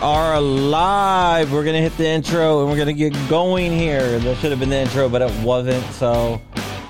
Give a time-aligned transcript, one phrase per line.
[0.00, 1.52] Are live.
[1.52, 4.20] We're to hit the intro and we're to get going here.
[4.20, 5.84] That should have been the intro, but it wasn't.
[5.94, 6.40] So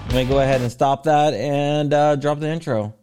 [0.09, 2.95] let me go ahead and stop that and uh, drop the intro.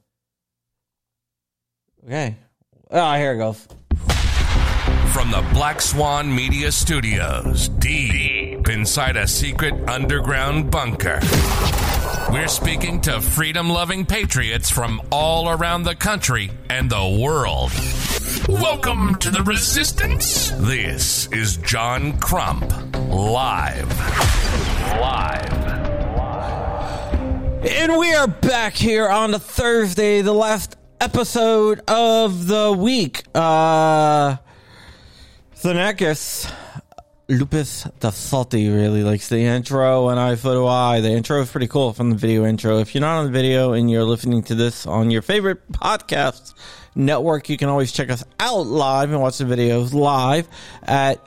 [2.05, 2.35] Okay.
[2.91, 3.67] Ah, here it goes.
[5.11, 11.19] From the Black Swan Media Studios, deep inside a secret underground bunker.
[12.31, 17.71] We're speaking to freedom loving patriots from all around the country and the world.
[18.49, 20.49] Welcome to the resistance.
[20.51, 22.63] This is John Crump,
[23.09, 23.89] live.
[24.99, 25.53] Live.
[27.63, 33.23] And we are back here on a Thursday, the last episode of the week.
[33.35, 34.37] Uh
[35.57, 36.51] Thanakis
[37.27, 41.01] Lupus the Salty really likes the intro, and I so do I.
[41.01, 42.77] The intro is pretty cool from the video intro.
[42.77, 46.53] If you're not on the video and you're listening to this on your favorite podcast
[46.93, 50.47] network, you can always check us out live and watch the videos live
[50.83, 51.19] at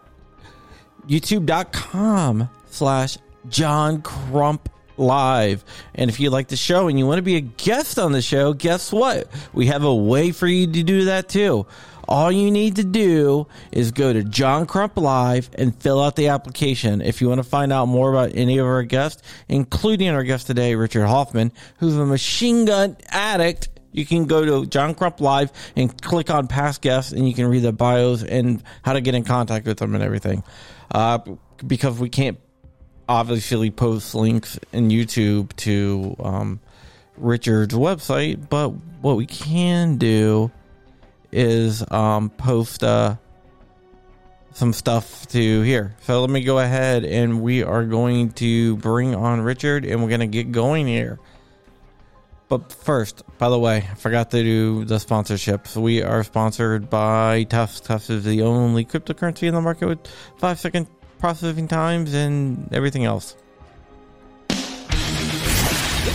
[1.09, 5.65] youtube.com slash John Crump live.
[5.97, 8.23] And if you like the show and you want to be a guest on the
[8.23, 9.29] show, guess what?
[9.53, 11.67] We have a way for you to do that too.
[12.09, 16.29] All you need to do is go to John Crump Live and fill out the
[16.29, 17.03] application.
[17.03, 20.47] If you want to find out more about any of our guests, including our guest
[20.47, 25.53] today, Richard Hoffman, who's a machine gun addict, you can go to John Crump Live
[25.77, 29.15] and click on past guests and you can read the bios and how to get
[29.15, 30.43] in contact with them and everything.
[30.91, 31.19] Uh,
[31.67, 32.39] because we can't
[33.07, 36.61] obviously post links in YouTube to um,
[37.19, 38.71] Richard's website, but
[39.03, 40.51] what we can do
[41.33, 43.17] is um, post uh,
[44.53, 45.95] some stuff to here.
[46.03, 50.09] So let me go ahead and we are going to bring on Richard and we're
[50.09, 51.19] going to get going here.
[52.49, 55.77] But first, by the way, I forgot to do the sponsorships.
[55.77, 57.87] We are sponsored by TUSC.
[57.87, 60.07] TUSC is the only cryptocurrency in the market with
[60.39, 63.37] five second processing times and everything else.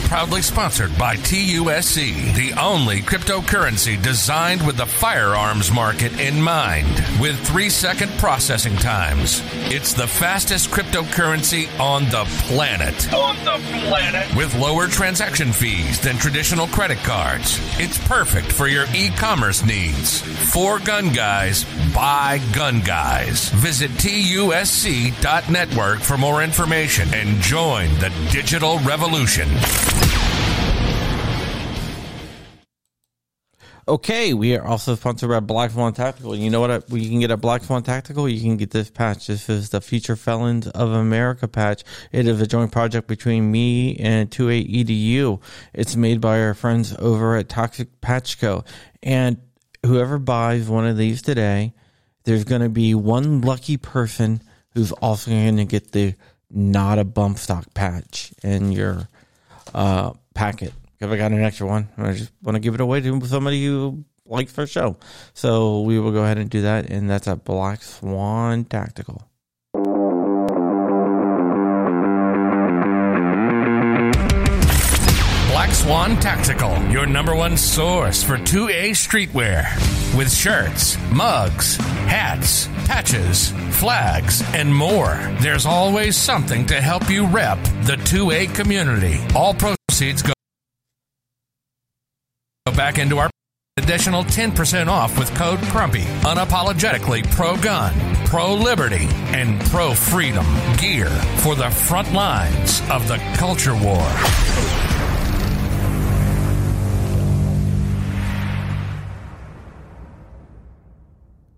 [0.06, 6.88] Proudly sponsored by TUSC, the only cryptocurrency designed with the firearms market in mind,
[7.20, 9.42] with three second processing times.
[9.72, 13.14] It's the fastest cryptocurrency on the planet.
[13.14, 14.36] On the planet.
[14.36, 17.60] With lower transaction fees than traditional credit cards.
[17.80, 20.22] It's perfect for your e commerce needs.
[20.54, 23.50] For gun guys, by gun guys.
[23.50, 29.48] Visit TUSC.network for more information and join the digital revolution.
[33.86, 36.38] Okay, we are also sponsored by Black Swan Tactical.
[36.38, 38.30] You know what we can get at Black Swan Tactical?
[38.30, 39.28] You can get this patch.
[39.28, 41.84] This is the Future Felons of America patch.
[42.14, 45.42] It is a joint project between me and 2AEDU.
[45.74, 48.64] It's made by our friends over at Toxic Patch Co.
[49.02, 49.36] And
[49.86, 51.74] whoever buys one of these today,
[52.24, 54.42] there's going to be one lucky person
[54.74, 56.16] who's also going to get the
[56.50, 59.08] not a bump stock patch in your
[59.74, 60.74] uh, packet.
[61.00, 63.66] If I got an extra one, I just want to give it away to somebody
[63.66, 64.98] who likes our show.
[65.34, 69.28] So we will go ahead and do that, and that's a Black Swan Tactical.
[75.84, 79.66] Swan Tactical, your number one source for 2A streetwear.
[80.18, 81.76] With shirts, mugs,
[82.08, 85.18] hats, patches, flags, and more.
[85.42, 89.20] There's always something to help you rep the 2A community.
[89.36, 90.32] All proceeds go
[92.78, 93.30] back into our
[93.76, 96.04] additional 10% off with code CRUMPY.
[96.24, 97.94] Unapologetically pro gun,
[98.28, 100.46] pro liberty, and pro freedom
[100.78, 101.10] gear
[101.40, 104.93] for the front lines of the culture war.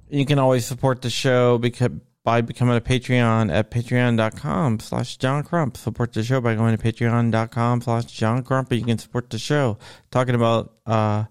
[0.09, 1.91] You can always support the show because
[2.25, 5.77] by becoming a Patreon at patreon.com slash John Crump.
[5.77, 8.73] Support the show by going to patreon.com slash John Crump.
[8.73, 9.77] You can support the show.
[10.11, 11.25] Talking about uh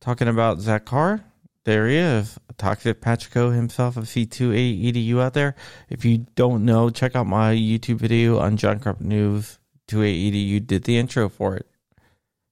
[0.00, 1.24] talking about Zach Carr.
[1.64, 2.38] There he is.
[2.58, 5.56] Toxic Patch Co himself of C2A EDU out there.
[5.88, 9.58] If you don't know, check out my YouTube video on John Crump News
[9.88, 11.66] 2A EDU did the intro for it.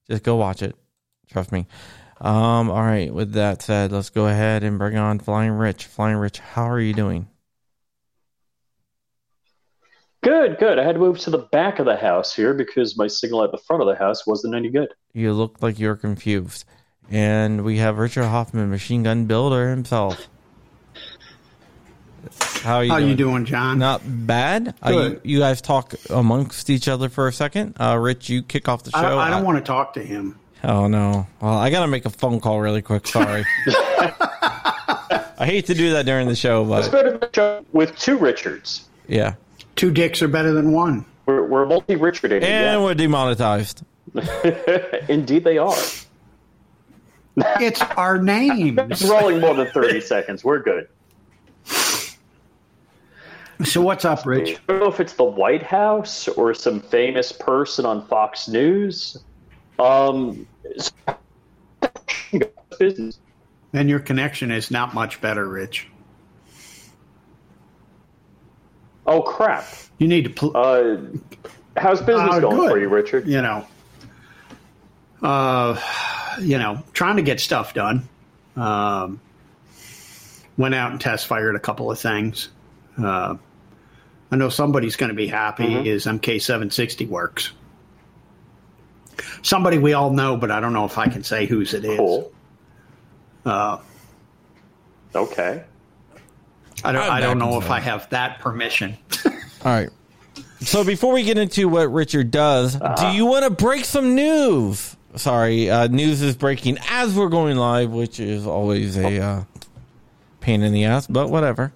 [0.09, 0.75] Just go watch it.
[1.31, 1.67] Trust me.
[2.21, 5.85] Um, all right, with that said, let's go ahead and bring on Flying Rich.
[5.85, 7.27] Flying Rich, how are you doing?
[10.21, 10.77] Good, good.
[10.79, 13.51] I had to move to the back of the house here because my signal at
[13.51, 14.89] the front of the house wasn't any good.
[15.13, 16.65] You look like you're confused.
[17.09, 20.27] And we have Richard Hoffman, machine gun builder himself.
[22.61, 22.91] How are you?
[22.91, 23.09] How doing?
[23.09, 23.79] you doing, John?
[23.79, 24.75] Not bad.
[24.85, 25.21] Uh, you, Good.
[25.23, 27.75] you guys talk amongst each other for a second.
[27.79, 28.97] Uh, Rich, you kick off the show.
[28.97, 30.37] I don't, I don't want to talk to him.
[30.63, 31.25] Oh no!
[31.41, 33.07] Well, I gotta make a phone call really quick.
[33.07, 33.45] Sorry.
[35.41, 37.65] I hate to do that during the show, but It's but better than a show
[37.71, 38.87] with two Richards.
[39.07, 39.35] yeah.
[39.77, 41.05] Two dicks are better than one.
[41.25, 43.83] We're, we're multi Richard And we're demonetized.
[45.07, 45.73] Indeed, they are.
[47.37, 49.09] It's our It's names.
[49.09, 50.43] rolling more than 30 seconds.
[50.43, 50.89] We're good.
[53.63, 54.57] So what's up, Rich?
[54.67, 59.17] I don't know if it's the White House or some famous person on Fox News.
[59.79, 60.47] Um,
[62.79, 63.19] business.
[63.73, 65.87] And your connection is not much better, Rich.
[69.05, 69.65] Oh crap!
[69.97, 70.97] You need to, pl- Uh,
[71.77, 72.69] how's business Uh, going good.
[72.71, 73.27] for you, Richard?
[73.27, 73.65] you know,
[75.23, 75.79] uh,
[76.39, 78.07] you know, trying to get stuff done.
[78.55, 79.19] Um,
[80.57, 82.49] went out and test fired a couple of things.
[83.01, 83.35] Uh,
[84.31, 85.65] I know somebody's going to be happy.
[85.65, 85.85] Mm-hmm.
[85.85, 87.51] His MK760 works.
[89.41, 91.97] Somebody we all know, but I don't know if I can say whose it is.
[91.97, 92.31] Cool.
[93.45, 93.77] Uh,
[95.15, 95.63] Okay.
[96.83, 97.03] I don't.
[97.03, 97.69] I'm I don't know if.
[97.69, 98.97] I have that permission.
[99.25, 99.33] All
[99.73, 99.89] right.
[100.61, 104.95] So before we get into what Richard does, do you want to break some news?
[105.15, 109.43] Sorry, uh, news is breaking as we're going live, which is always a uh,
[110.39, 111.73] pain in the ass, but whatever.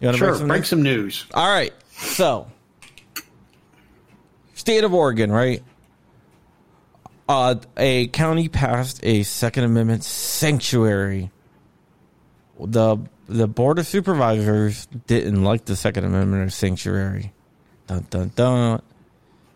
[0.00, 0.68] You want to sure, break some break news?
[0.68, 1.26] some news.
[1.34, 1.72] All right.
[1.96, 2.46] So,
[4.54, 5.62] state of Oregon, right?
[7.28, 11.30] Uh, a county passed a Second Amendment sanctuary.
[12.58, 12.96] The
[13.28, 17.32] the board of supervisors didn't like the Second Amendment or sanctuary.
[17.86, 18.82] Dun dun dun.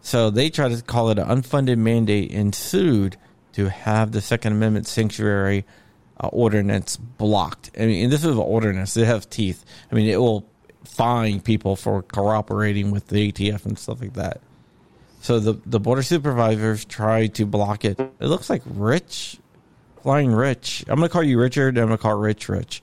[0.02, 3.16] So they tried to call it an unfunded mandate and sued
[3.54, 5.64] to have the Second Amendment sanctuary
[6.20, 7.70] uh, ordinance blocked.
[7.78, 9.64] I mean, this is an ordinance; it has teeth.
[9.90, 10.46] I mean, it will
[10.84, 14.42] fine people for cooperating with the ATF and stuff like that.
[15.22, 17.98] So the the board of supervisors try to block it.
[18.00, 19.38] It looks like Rich,
[20.02, 20.84] Flying Rich.
[20.88, 21.78] I'm gonna call you Richard.
[21.78, 22.82] I'm gonna call Rich Rich.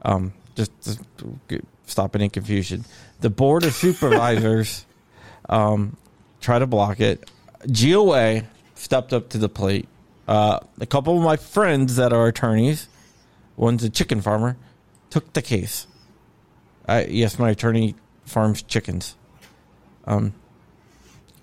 [0.00, 1.00] Um, just, just
[1.48, 2.86] to stop any confusion.
[3.20, 4.86] The board of supervisors
[5.50, 5.98] um,
[6.40, 7.30] tried to block it.
[7.70, 9.86] GOA stepped up to the plate.
[10.26, 12.88] Uh, a couple of my friends that are attorneys,
[13.56, 14.56] one's a chicken farmer,
[15.10, 15.86] took the case.
[16.88, 19.14] I, yes, my attorney farms chickens.
[20.06, 20.32] Um,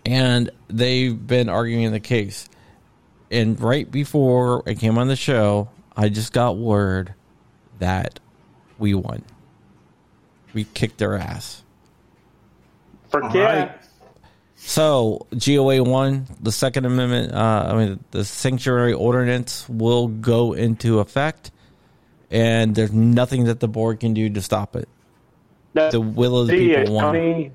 [0.06, 2.48] and they've been arguing the case.
[3.30, 7.14] And right before I came on the show, I just got word
[7.80, 8.20] that
[8.78, 9.24] we won.
[10.54, 11.64] We kicked their ass.
[13.10, 13.36] Forget.
[13.36, 13.72] All right.
[14.56, 21.00] So GOA one, the Second Amendment, uh, I mean the sanctuary ordinance will go into
[21.00, 21.52] effect,
[22.32, 24.90] and there's nothing that the board can do to stop it.
[25.76, 27.04] Now, The will of the city, people won.
[27.04, 27.52] county,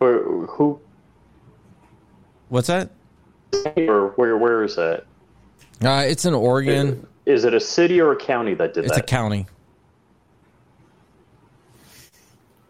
[0.00, 0.78] or who?
[2.48, 2.90] What's that?
[3.76, 4.36] Or where?
[4.36, 5.04] Where is that?
[5.82, 7.06] Uh, it's in Oregon.
[7.26, 8.88] Is it a city or a county that did that?
[8.90, 9.46] It's a county.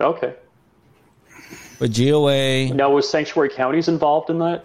[0.01, 0.35] okay.
[1.79, 4.65] But GOA, Now, was sanctuary counties involved in that?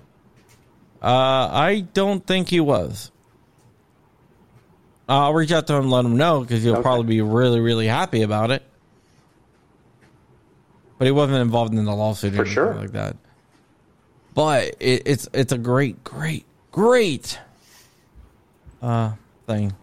[1.01, 3.11] uh, I don't think he was.
[5.09, 6.81] I'll reach out to him and let him know because he'll Okay.
[6.81, 8.63] probably be really, really happy about it.
[10.97, 12.73] But he wasn't involved in the lawsuit or For anything sure.
[12.75, 13.17] like that.
[14.33, 17.39] But it, it's it's a great, great, great
[18.81, 19.13] uh,
[19.45, 19.73] thing.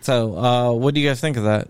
[0.00, 1.68] So, uh, what do you guys think of that?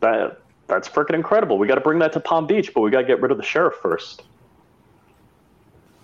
[0.00, 1.58] That that's freaking incredible.
[1.58, 3.38] We got to bring that to Palm Beach, but we got to get rid of
[3.38, 4.22] the sheriff first.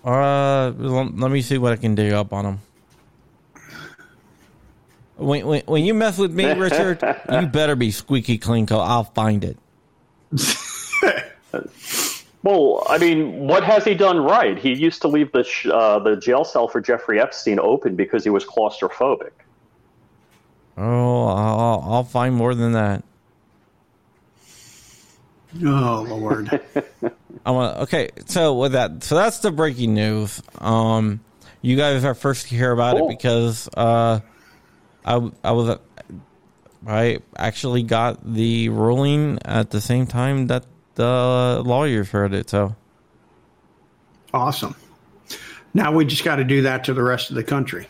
[0.03, 2.59] Uh, let let me see what I can dig up on him.
[5.17, 9.03] When, when, when you mess with me, Richard, you better be squeaky clean, cause I'll
[9.05, 9.57] find it.
[12.45, 14.55] Well, I mean, what has he done right?
[14.55, 18.23] He used to leave the sh- uh, the jail cell for Jeffrey Epstein open because
[18.23, 19.31] he was claustrophobic.
[20.77, 23.03] Oh, I'll, I'll find more than that.
[25.63, 26.61] Oh Lord.
[27.45, 28.09] I want okay.
[28.27, 30.43] So with that, so that's the breaking news.
[30.59, 31.21] Um,
[31.63, 33.09] you guys are first to hear about Cool.
[33.09, 34.19] it because uh,
[35.05, 35.77] I I was
[36.87, 42.49] I actually got the ruling at the same time that the lawyers heard it.
[42.49, 42.75] So
[44.33, 44.75] awesome.
[45.73, 47.87] Now we just got to do that to the rest of the country.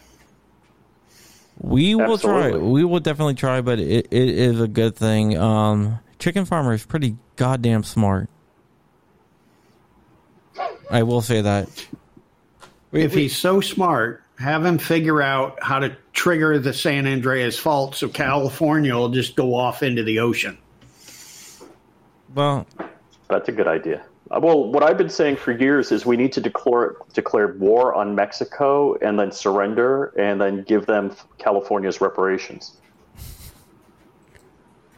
[1.60, 2.52] we will try.
[2.52, 5.38] We will definitely try, but it, it is a good thing.
[5.38, 8.30] Um, Chicken Farmer is pretty goddamn smart.
[10.90, 11.70] I will say that.
[12.92, 17.06] We- If we- he's so smart, have him figure out how to trigger the San
[17.06, 20.58] Andreas fault so California will just go off into the ocean.
[22.34, 22.66] well,
[23.30, 24.04] That's a good idea.
[24.32, 27.94] Uh, Well, what I've been saying for years is we need to declare declare war
[27.94, 32.78] on Mexico and then surrender and then give them California's reparations.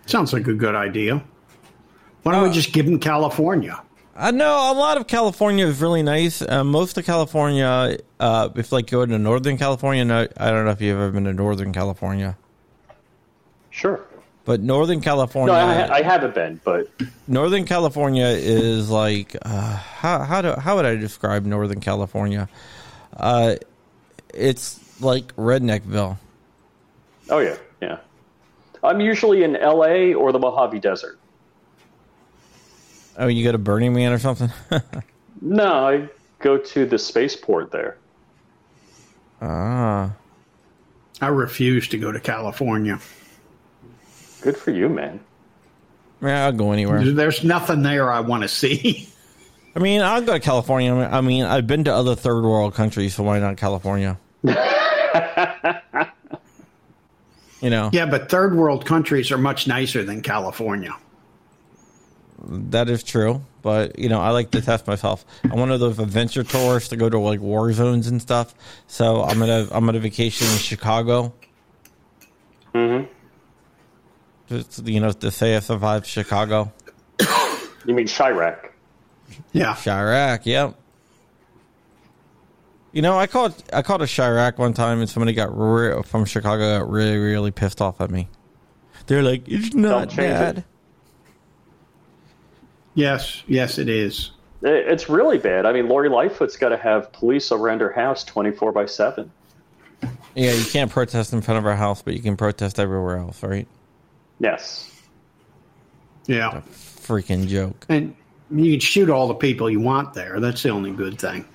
[0.05, 1.21] Sounds like a good idea.
[2.24, 3.81] Why don't we just give them California?
[4.19, 6.41] I know a lot of California is really nice.
[6.41, 10.71] Uh, most of California, uh, if like go to Northern California, no, I don't know
[10.71, 12.36] if you've ever been to Northern California,
[13.69, 14.03] Sure.
[14.43, 16.88] but Northern California, No, I, I haven't been, but
[17.27, 22.50] Northern California is like uh, how how do how would I describe Northern California?
[23.15, 23.55] Uh,
[24.33, 26.17] it's like Redneckville.
[27.29, 27.97] oh yeah, yeah.
[28.83, 30.15] I'm usually in L.A.
[30.15, 31.19] or the Mojave Desert.
[33.17, 34.51] Oh, you go to Burning Man or something?
[35.39, 36.09] No, I
[36.39, 37.97] go to the spaceport there.
[39.39, 40.12] ah,
[41.21, 43.00] I refuse to go to California.
[44.41, 45.19] Good for you, man.
[46.24, 47.03] yeah, I'll go anywhere.
[47.03, 49.07] There's nothing there I want to see.
[49.75, 50.91] I mean, I'll go to California.
[50.95, 54.17] I mean, I've been to other third world countries, so why not California?
[54.43, 54.55] you
[57.69, 60.95] know, yeah, but third world countries are much nicer than California.
[62.39, 63.41] That is true.
[63.62, 65.25] But you know, I like to test myself.
[65.44, 68.53] I'm one of those adventure tourists to go to like war zones and stuff.
[68.88, 71.34] So I'm gonna I'm gonna vacation in Chicago.
[72.74, 73.12] Mm-hmm.
[74.48, 76.72] Just you know, to say I survived Chicago,
[77.88, 78.70] You mean Chiraq?
[79.53, 79.74] Yeah.
[79.74, 80.46] Chiraq.
[80.46, 80.75] Yep.
[82.91, 86.25] You know, I called I called a Chiraq one time, and somebody got re- from
[86.25, 88.27] Chicago got really really pissed off at me.
[89.08, 90.63] They're like, "It's not change it.
[92.98, 94.32] Bad." Yes, yes, it is.
[94.63, 95.66] It's really bad.
[95.68, 99.32] I mean, Lori Lightfoot's got to have police around her house 24 by 7.
[100.36, 103.42] Yeah, you can't protest in front of her house, but you can protest everywhere else,
[103.44, 103.68] right?
[104.39, 104.92] Yes.
[106.25, 106.62] Yeah.
[106.72, 107.86] Freaking joke.
[107.89, 108.16] And
[108.51, 110.39] you can shoot all the people you want there.
[110.39, 111.46] That's the only good thing.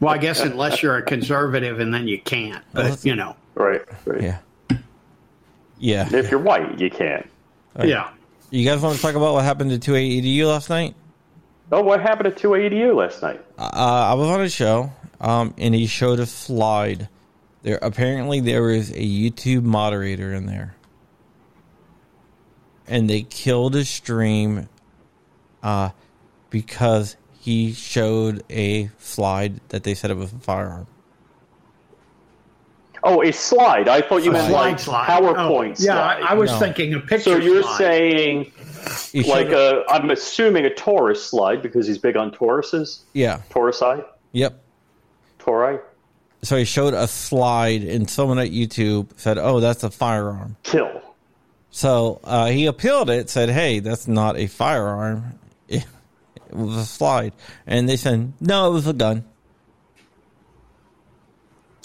[0.00, 2.64] Well, I guess unless you're a conservative and then you can't.
[2.72, 3.82] But, you know, Right.
[4.04, 4.20] right.
[4.22, 4.38] Yeah.
[5.78, 6.08] Yeah.
[6.12, 7.28] If you're white, you can't.
[7.82, 8.10] yeah.
[8.52, 10.94] You guys want to talk about what happened to 2AEDU last night?
[11.72, 13.42] Oh, what happened at 2AEDU last night?
[13.56, 14.92] Uh, I was on a show,
[15.22, 17.08] um, and he showed a slide.
[17.62, 20.74] There apparently there was a YouTube moderator in there,
[22.86, 24.68] and they killed his stream,
[25.62, 25.88] uh,
[26.50, 30.86] because he showed a slide that they said it was a firearm.
[33.04, 33.88] Oh, a slide.
[33.88, 35.06] I thought you meant Slide, like slide.
[35.08, 36.22] PowerPoint Oh, yeah, I, slide.
[36.30, 36.58] I was No.
[36.58, 37.18] thinking a picture.
[37.32, 37.78] so you're slide.
[37.78, 38.52] saying
[39.12, 43.00] He like showed- a, I'm assuming a Taurus slide because he's big on Tauruses.
[43.12, 44.04] yeah, Taurusi?
[44.32, 44.58] yep.
[45.40, 45.80] Tauri?
[46.42, 51.00] So he showed a slide, and someone at YouTube said, "Oh, that's a firearm." Kill.
[51.70, 55.38] So uh, he appealed it, said, "Hey, that's not a firearm.
[55.68, 55.84] It,
[56.50, 57.32] was a slide."
[57.66, 59.24] And they said, "No, it was a gun,"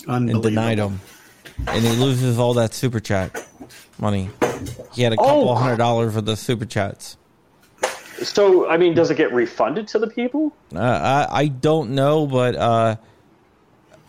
[0.07, 0.99] and denied him.
[1.67, 3.43] And he loses all that super chat
[3.99, 4.29] money.
[4.93, 5.55] He had a couple Oh.
[5.55, 7.17] hundred dollars for the super chats.
[8.23, 10.51] So, I mean, does it get refunded to the people?
[10.75, 12.95] Uh, I I don't know, but uh,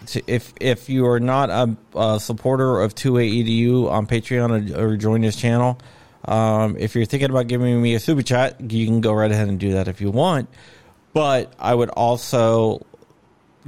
[0.07, 4.97] t- if if you are not a, a supporter of 2AEDU on Patreon or, or
[4.97, 5.79] join this channel,
[6.25, 9.49] um, if you're thinking about giving me a super chat, you can go right ahead
[9.49, 10.49] and do that if you want.
[11.13, 12.87] But I would also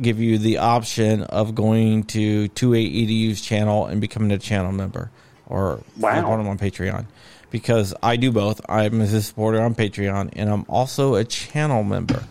[0.00, 5.10] give you the option of going to 2AEDU's channel and becoming a channel member
[5.46, 6.36] or Wow.
[6.36, 7.06] them on Patreon.
[7.50, 8.60] Because I do both.
[8.68, 12.22] I'm a supporter on Patreon and I'm also a channel member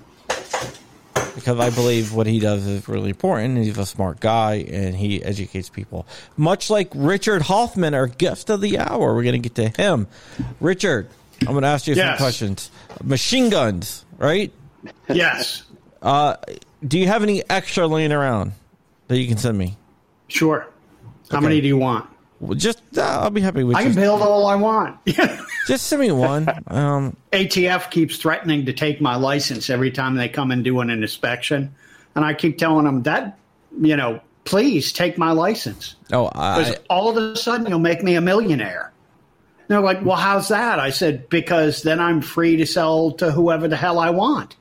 [1.35, 3.57] because I believe what he does is really important.
[3.57, 6.07] He's a smart guy and he educates people.
[6.37, 9.13] Much like Richard Hoffman, our guest of the hour.
[9.13, 10.07] We're going to get to him.
[10.59, 11.09] Richard,
[11.41, 12.17] I'm going to ask you some Yes.
[12.17, 12.71] questions.
[13.03, 14.51] Machine guns, right?
[15.09, 15.63] Yes,
[16.01, 16.35] uh,
[16.87, 18.53] Do you have any extra laying around
[19.07, 19.77] that you can send me?
[20.27, 20.67] sure.
[21.31, 21.43] How Okay.
[21.45, 22.09] many do you want?
[22.39, 24.97] Well, just uh, I'll be happy with you I can just, build all I want.
[25.67, 26.47] just send me one.
[26.67, 30.89] Um, ATF keeps threatening to take my license every time they come and do an
[30.89, 31.75] inspection,
[32.15, 33.37] and I keep telling them that,
[33.79, 38.15] you know, please take my license oh, because all of a sudden you'll make me
[38.15, 38.91] a millionaire.
[39.67, 40.79] They're like, well, how's that?
[40.79, 44.55] I said, because then I'm free to sell to whoever the hell I want.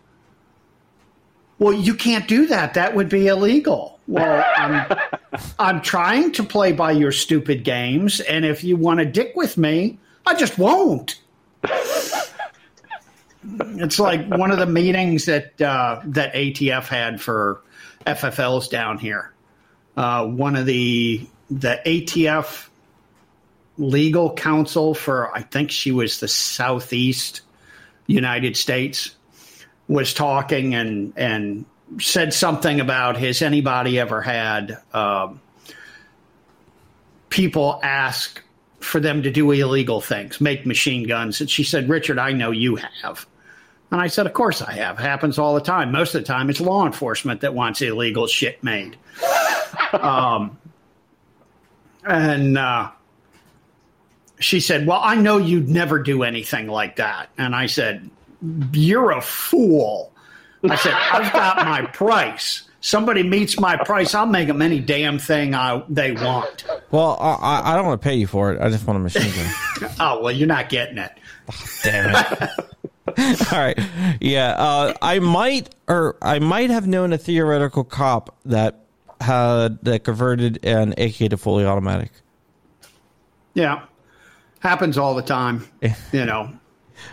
[1.59, 2.75] Well, you can't do that.
[2.75, 3.99] That would be illegal.
[4.07, 4.99] Well, I'm,
[5.59, 9.57] I'm trying to play by your stupid games, and if you want to dick with
[9.57, 11.21] me, I just won't.
[13.45, 17.61] it's like one of the meetings that uh, that ATF had for
[18.07, 19.33] FFLs down here.
[19.97, 22.69] Uh, one of the the ATF
[23.79, 27.41] legal counsel for I think she was the Southeast
[28.07, 29.15] United States
[29.89, 31.65] was talking and and
[32.01, 35.41] said something about has anybody ever had um,
[37.31, 38.43] people ask
[38.81, 42.51] for them to do illegal things, make machine guns, and she said, "Richard, I know
[42.51, 43.27] you have."
[43.91, 44.99] And I said, Of course I have.
[44.99, 45.93] happens all the time.
[45.93, 48.97] Most of the time, it's law enforcement that wants illegal shit made.
[49.93, 50.59] um,
[52.07, 52.91] and uh,
[54.41, 57.31] she said, Well, I know you'd never do anything like that.
[57.39, 58.11] And I said,
[58.73, 60.13] You're a fool.
[60.69, 62.69] I said, I've got my price.
[62.81, 66.65] Somebody meets my price, I'll make them any damn thing I, they want.
[66.93, 68.61] Well, I, I don't want to pay you for it.
[68.61, 69.91] I just want a machine gun.
[70.01, 71.11] oh, well, you're not getting it.
[71.83, 72.51] Damn it.
[73.53, 73.79] All right.
[74.21, 74.51] Yeah.
[74.51, 78.85] Uh, I might, or I might have known a theoretical cop that
[79.21, 82.13] had that converted an AK to fully automatic.
[83.55, 83.87] Yeah.
[84.61, 85.69] Happens all the time.
[86.13, 86.53] you know.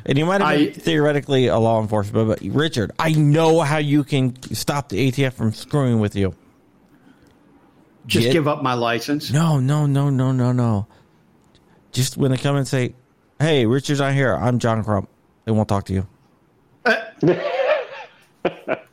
[0.05, 4.03] And you might have been theoretically a law enforcement, but Richard, I know how you
[4.03, 6.35] can stop the ATF from screwing with you.
[8.07, 9.31] Just Get, give up my license.
[9.31, 10.87] No, no, no, no, no, no.
[11.91, 12.93] Just when they come and say,
[13.39, 14.35] "Hey, Richard's not here.
[14.35, 15.09] I'm John Crump."
[15.45, 16.07] They won't talk to you.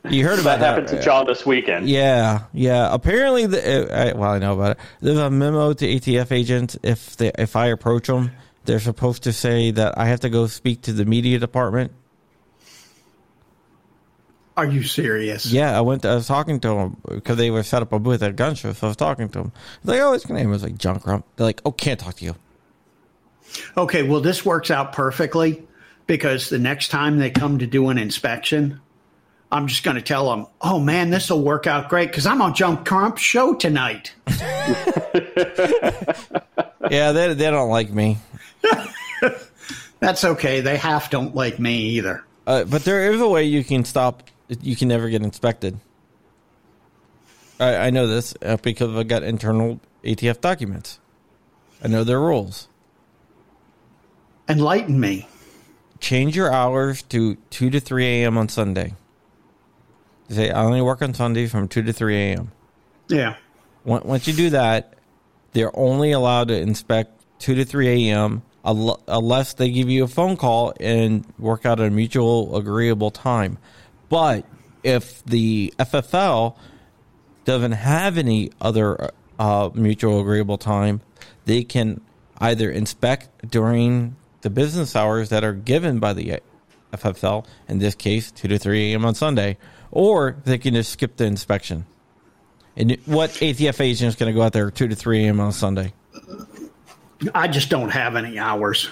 [0.09, 1.87] you heard about that, that happened to John this weekend.
[1.89, 2.93] Yeah, yeah.
[2.93, 4.77] Apparently, the, uh, well, I know about it.
[5.01, 8.31] There's a memo to ATF agents if they if I approach them,
[8.65, 11.91] they're supposed to say that I have to go speak to the media department.
[14.55, 15.47] Are you serious?
[15.47, 16.03] Yeah, I went.
[16.03, 18.33] To, I was talking to them because they were set up a booth at a
[18.33, 18.71] gun show.
[18.73, 19.51] So I was talking to them.
[19.83, 20.49] Like, oh, your name?
[20.49, 21.25] I was like John Crump.
[21.35, 22.35] They're like, oh, can't talk to you.
[23.77, 25.63] Okay, well, this works out perfectly
[26.07, 28.79] because the next time they come to do an inspection,
[29.51, 32.41] I'm just going to tell them, "Oh man, this will work out great because I'm
[32.41, 34.13] on John Crump's show tonight."
[36.89, 38.17] yeah, they they don't like me.
[39.99, 40.61] That's okay.
[40.61, 42.23] They half don't like me either.
[42.45, 44.23] Uh, but there is a way you can stop.
[44.61, 45.79] You can never get inspected.
[47.59, 50.99] I, I know this uh, because I've got internal ATF documents.
[51.83, 52.67] I know their rules.
[54.49, 55.27] Enlighten me
[56.03, 58.37] change your hours to 2 to 3 a.m.
[58.37, 58.93] on Sunday.
[60.29, 62.51] Say, I only work on Sunday from 2 to 3 a.m.
[63.07, 63.37] Yeah.
[63.85, 64.95] Once you do that,
[65.53, 68.43] they're only allowed to inspect 2 to 3 a.m.
[68.63, 73.57] unless they give you a phone call and work out a mutual agreeable time.
[74.09, 74.45] But
[74.83, 76.55] if the FFL
[77.45, 81.01] doesn't have any other uh, mutual agreeable time,
[81.45, 82.01] they can
[82.37, 86.39] either inspect during the business hours that are given by the
[86.93, 89.05] FFL, in this case, 2 to 3 a.m.
[89.05, 89.57] on Sunday,
[89.91, 91.85] or they can just skip the inspection.
[92.75, 95.39] And what ATF agent is going to go out there 2 to 3 a.m.
[95.39, 95.93] on Sunday?
[97.33, 98.89] I just don't have any hours.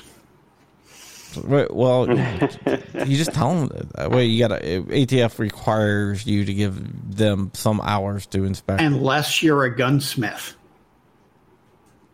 [1.45, 4.25] Well, you just tell them that way.
[4.25, 9.63] You got to ATF requires you to give them some hours to inspect, unless you're
[9.63, 10.55] a gunsmith.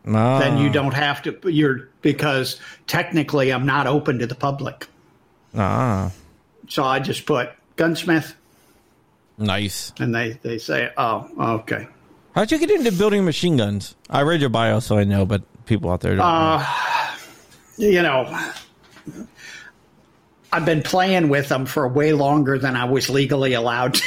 [0.05, 1.37] Then you don't have to.
[1.51, 4.87] You're because technically I'm not open to the public.
[5.55, 6.11] Ah.
[6.69, 8.35] So I just put gunsmith.
[9.37, 9.91] Nice.
[9.99, 11.87] And they they say, "Oh, okay."
[12.33, 13.95] How'd you get into building machine guns?
[14.09, 16.17] I read your bio, so I know, but people out there.
[16.19, 16.65] Uh.
[17.77, 18.51] You know,
[20.51, 24.03] I've been playing with them for way longer than I was legally allowed to.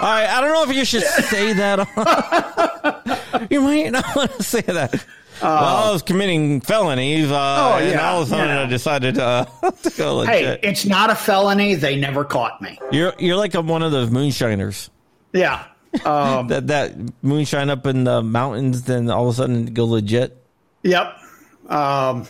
[0.00, 3.46] I, I don't know if you should say that.
[3.50, 4.94] you might not want to say that.
[4.94, 4.98] Uh,
[5.40, 7.30] well, I was committing felonies.
[7.30, 7.90] Uh, oh, yeah.
[7.90, 8.62] And all of a sudden, yeah.
[8.62, 9.44] I decided uh,
[9.82, 10.34] to go legit.
[10.34, 11.74] Hey, it's not a felony.
[11.74, 12.78] They never caught me.
[12.90, 14.90] You're you're like a, one of those moonshiners.
[15.32, 15.64] Yeah.
[16.04, 20.36] Um, that that moonshine up in the mountains, then all of a sudden go legit.
[20.82, 21.16] Yep.
[21.68, 22.26] Um,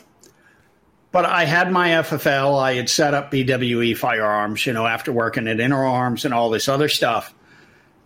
[1.10, 2.60] but I had my FFL.
[2.60, 6.68] I had set up BWE firearms, you know, after working at Interarms and all this
[6.68, 7.34] other stuff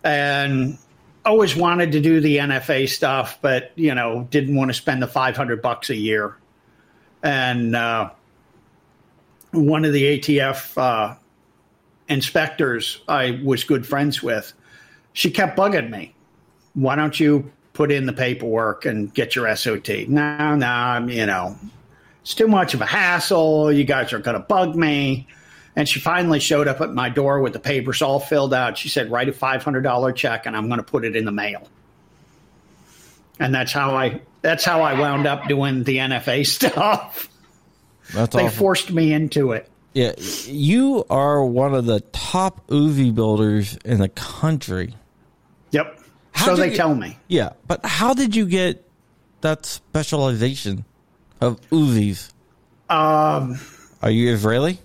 [0.03, 0.77] and
[1.25, 5.07] always wanted to do the NFA stuff, but you know didn't want to spend the
[5.07, 6.35] five hundred bucks a year.
[7.21, 8.11] And uh,
[9.51, 11.15] one of the ATF uh,
[12.09, 14.53] inspectors I was good friends with,
[15.13, 16.13] she kept bugging me.
[16.73, 20.07] Why don't you put in the paperwork and get your SOT?
[20.07, 21.55] No, no, I'm, you know,
[22.21, 23.71] it's too much of a hassle.
[23.71, 25.27] You guys are going to bug me.
[25.75, 28.77] And she finally showed up at my door with the papers all filled out.
[28.77, 31.25] She said, "Write a five hundred dollar check, and I'm going to put it in
[31.25, 31.67] the mail."
[33.39, 37.27] And that's how I that's how I wound up doing the NFA stuff.
[38.13, 38.57] That's they awesome.
[38.59, 39.67] forced me into it.
[39.93, 40.13] Yeah,
[40.45, 44.93] you are one of the top Uzi builders in the country.
[45.73, 45.99] Yep.
[46.31, 47.17] How so they tell me.
[47.27, 48.87] Yeah, but how did you get
[49.41, 50.85] that specialization
[51.41, 52.31] of Uzis?
[52.89, 53.59] Um,
[54.01, 54.79] are you Israeli?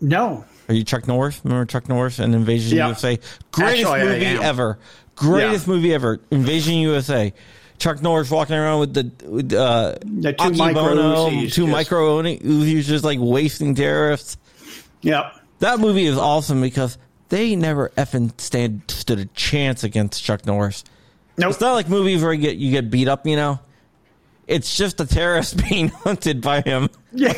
[0.00, 0.44] No.
[0.68, 1.40] Are you Chuck Norris?
[1.44, 2.88] Remember Chuck Norris and Invasion Yeah.
[2.88, 3.18] USA?
[3.52, 4.78] Greatest Actually, movie ever.
[5.14, 5.72] Greatest Yeah.
[5.74, 6.20] movie ever.
[6.30, 7.32] Invasion USA.
[7.78, 11.68] Chuck Norris walking around with the with, uh, The two Aki micro Uzis two just-
[11.68, 14.36] micro Uzis just like wasting terrorists.
[15.02, 15.32] Yep.
[15.58, 20.84] That movie is awesome because they never effing stand stood a chance against Chuck Norris.
[21.36, 21.50] Nope.
[21.50, 23.58] It's not like movies where you get you get beat up, you know.
[24.46, 26.90] It's just a terrorist being hunted by him.
[27.12, 27.32] Yeah.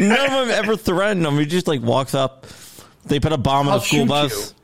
[0.00, 1.38] None of them ever threaten him.
[1.38, 2.46] He just like walks up.
[3.06, 4.50] They put a bomb on I'll the school bus.
[4.50, 4.56] you.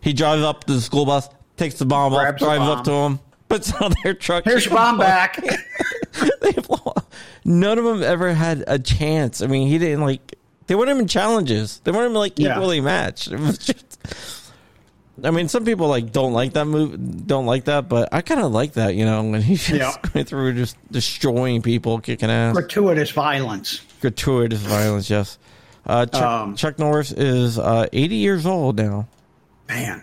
[0.00, 2.78] He drives up to the school bus, takes the bomb off, Grabs drives bomb.
[2.78, 4.44] up to him, puts it on their truck.
[4.44, 5.38] Here's your bomb back.
[6.40, 7.12] They blow up.
[7.44, 9.42] None of them ever had a chance.
[9.42, 10.34] I mean, he didn't like.
[10.66, 11.80] They weren't even challenges.
[11.84, 12.52] They weren't even like Yeah.
[12.56, 13.28] equally matched.
[13.32, 13.98] It was just.
[15.22, 18.40] I mean, some people like don't like that move, don't like that, but I kind
[18.40, 18.94] of like that.
[18.96, 20.10] You know, when he's just Yeah.
[20.12, 23.80] going through just destroying people, kicking ass, Gratuitous violence.
[24.00, 25.08] gratuitous violence.
[25.08, 25.38] Yes.
[25.86, 29.06] Uh, Chuck, Um, Chuck Norris is uh, 80 years old now,
[29.68, 30.02] Man.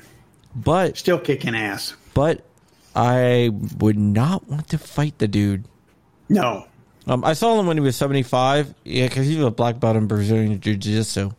[0.56, 1.95] but Still kicking ass.
[2.13, 2.45] but
[2.95, 5.65] I would not want to fight the dude.
[6.30, 6.67] No.
[7.12, 8.74] Um, I saw him when he was 75.
[8.86, 11.32] Yeah, because he was a black belt in Brazilian Jiu Jitsu.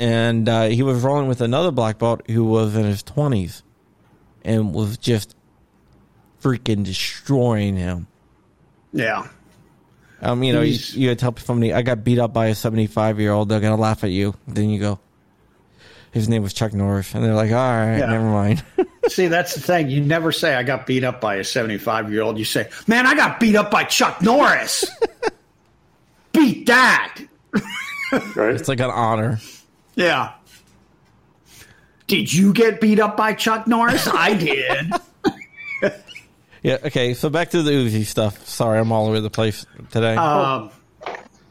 [0.00, 3.62] And uh, he was rolling with another black belt who was in his 20s
[4.46, 5.36] and was just
[6.40, 8.06] freaking destroying him.
[8.94, 9.28] Yeah.
[10.22, 13.32] Um, you know, you, you tell somebody, I got beat up by a 75 year
[13.32, 14.34] old, they're going to laugh at you.
[14.48, 14.98] Then you go,
[16.12, 17.14] his name was Chuck Norris.
[17.14, 18.06] And they're like, all right, Yeah.
[18.06, 18.62] never mind.
[19.08, 19.88] See, that's the thing.
[19.90, 22.38] You never say I got beat up by a 75 year old.
[22.38, 24.84] You say, man, I got beat up by Chuck Norris.
[26.32, 27.18] beat that.
[28.34, 28.54] Right?
[28.54, 29.38] it's like an honor.
[29.94, 30.32] Yeah.
[32.06, 34.06] Did you get beat up by Chuck Norris?
[34.08, 34.34] I
[35.82, 35.92] did.
[36.62, 38.44] Yeah, okay, so back to the Uzi stuff.
[38.48, 40.16] Sorry, I'm all over the place today.
[40.16, 40.70] Um,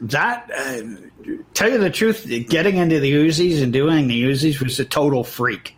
[0.02, 4.80] that, uh, tell you the truth, getting into the Uzis and doing the Uzis was
[4.80, 5.76] a total freak.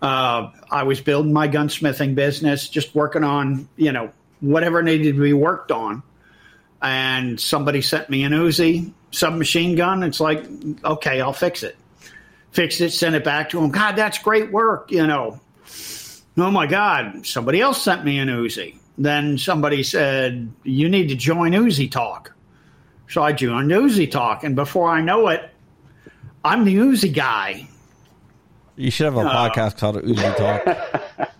[0.00, 5.20] Uh, I was building my gunsmithing business, just working on, you know, whatever needed to
[5.20, 6.02] be worked on.
[6.80, 10.02] And somebody sent me an Uzi submachine gun.
[10.02, 10.44] It's like,
[10.84, 11.76] okay, I'll fix it.
[12.50, 13.70] Fix it, send it back to him.
[13.70, 15.40] God, that's great work, you know.
[16.36, 18.76] Oh my God, somebody else sent me an Uzi.
[18.98, 22.31] Then somebody said, you need to join Uzi Talk.
[23.12, 25.50] So I joined Uzi Talk, and before I know it,
[26.42, 27.68] I'm the Uzi guy.
[28.74, 30.34] you should have a podcast called Uzi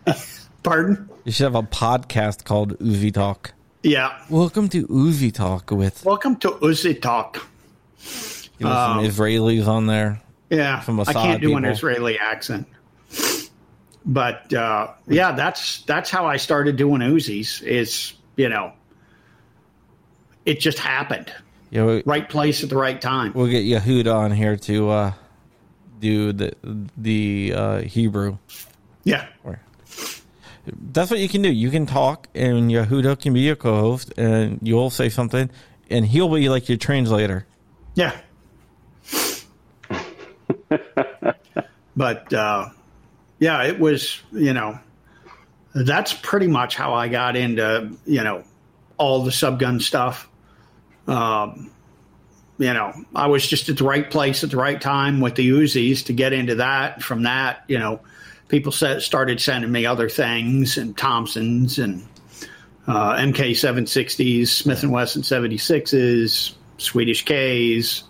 [0.04, 0.18] Talk.
[0.62, 1.08] Pardon?
[1.24, 3.54] You should have a podcast called Uzi Talk.
[3.82, 4.22] Yeah.
[4.28, 7.36] Welcome to Uzi Talk with Welcome to Uzi Talk.
[8.58, 10.20] you know, some Israelis on there.
[10.50, 11.64] Yeah, From I Mossad can't do an.
[11.64, 12.68] Israeli accent.
[14.04, 17.62] But uh, yeah, that's that's how I started doing Uzis.
[17.62, 18.74] Is you know,
[20.44, 21.32] it just happened.
[21.72, 23.32] Yeah, we, Right place at the right time.
[23.32, 25.12] we'll get Yehuda on here to uh,
[26.00, 26.54] do the
[26.98, 28.36] the uh, Hebrew.
[29.04, 29.58] Yeah, Or
[30.92, 31.50] that's what you can do.
[31.50, 35.48] You can talk, and Yehuda can be your co-host, and you'll say something,
[35.88, 37.46] and he'll be like your translator.
[37.94, 38.20] yeah.
[41.96, 42.68] but uh,
[43.38, 44.78] yeah, it was you know,
[45.74, 48.44] that's pretty much how I got into you know
[48.98, 50.28] all the subgun stuff.
[51.12, 51.70] Um,
[52.58, 55.48] you know, I was just at the right place at the right time with the
[55.50, 57.02] Uzis to get into that.
[57.02, 58.00] From that, you know,
[58.48, 62.06] people said, started sending me other things and Thompsons and
[62.86, 68.04] uh, MK 760s, Smith and Wesson 76s, Swedish Ks,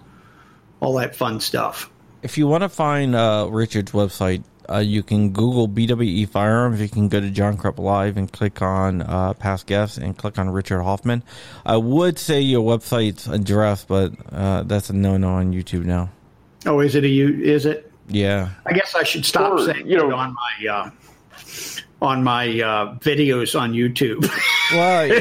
[0.80, 1.90] all that fun stuff.
[2.22, 6.80] If you want to find uh, Richard's website, uh, you can Google BWE Firearms.
[6.80, 10.38] You can go to John Crump Live and click on uh, past guests and click
[10.38, 11.22] on Richard Hoffman.
[11.66, 16.10] I would say your website's address, but uh, that's a no no on YouTube now.
[16.66, 17.40] Oh, is it a U?
[17.42, 17.90] Is it?
[18.08, 18.50] Yeah.
[18.66, 20.90] I guess I should stop Or, saying you know- it on my uh,
[22.00, 24.28] on my uh, videos on YouTube.
[24.72, 25.12] Well, it,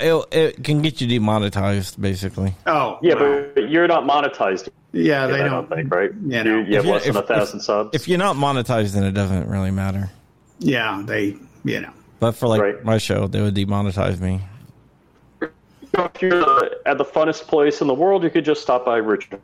[0.00, 2.54] it, it can get you demonetized, basically.
[2.66, 4.70] oh, Yeah, well, but you're not monetized.
[4.96, 5.50] Yeah, they I don't.
[5.50, 6.10] don't think, right?
[6.12, 6.58] You know.
[6.58, 7.90] you, you have you- less than if- a thousand subs.
[7.94, 10.10] If you're not monetized, then it doesn't really matter.
[10.58, 11.36] Yeah, they.
[11.64, 11.90] You know.
[12.20, 12.84] But for like Right.
[12.84, 14.40] my show, they would demonetize me.
[15.42, 18.96] if you're uh, at the funnest place in the world, you could just stop by
[18.96, 19.40] Richard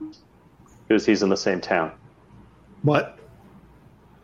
[0.88, 1.92] because he's in the same town.
[2.82, 3.18] What?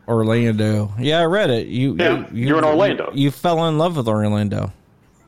[0.06, 0.92] Orlando.
[0.98, 1.66] Yeah, I read it.
[1.66, 3.10] You, Yeah, you, you're in Orlando.
[3.12, 4.72] You, you fell in love with Orlando.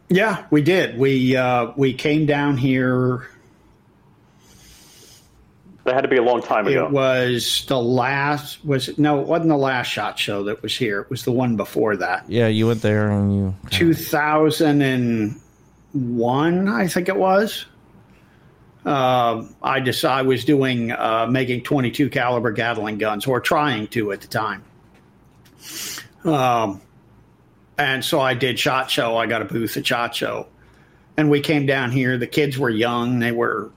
[0.08, 0.98] Yeah, we did.
[0.98, 3.28] We uh, we came down here.
[5.84, 6.86] That had to be a long time ago.
[6.86, 8.62] It was the last.
[8.64, 9.20] Was it, no?
[9.20, 11.00] It wasn't the last shot show that was here.
[11.00, 12.28] It was the one before that.
[12.28, 13.54] Yeah, you went there and you.
[13.70, 15.40] Two thousand and
[15.92, 17.64] one, I think it was.
[18.84, 24.12] uh, I decided I was doing uh, making 22 caliber Gatling guns, or trying to
[24.12, 24.62] at the time.
[26.24, 26.80] Um,
[27.78, 29.16] and so I did Shot Show.
[29.16, 30.46] I got a booth at Shot Show,
[31.16, 32.18] and we came down here.
[32.18, 33.70] The kids were young; they were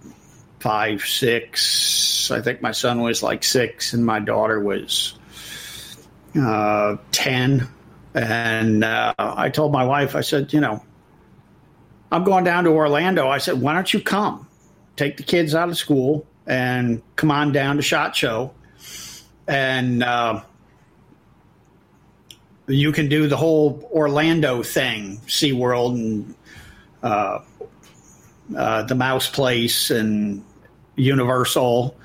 [0.64, 2.32] five, six.
[2.32, 5.14] I think my son was like six, and my daughter was
[6.40, 7.68] uh, ten.
[8.14, 10.82] And uh, I told my wife, I said, you know,
[12.14, 13.28] I'm going down to Orlando.
[13.28, 14.48] I said, why don't you come?
[14.96, 18.54] Take the kids out of school and come on down to Shot Show.
[19.50, 20.44] And uh,
[22.68, 26.36] you can do the whole Orlando thing, SeaWorld and
[27.02, 27.40] uh,
[28.56, 30.46] uh, the Mouse Place and
[30.96, 31.96] Universal.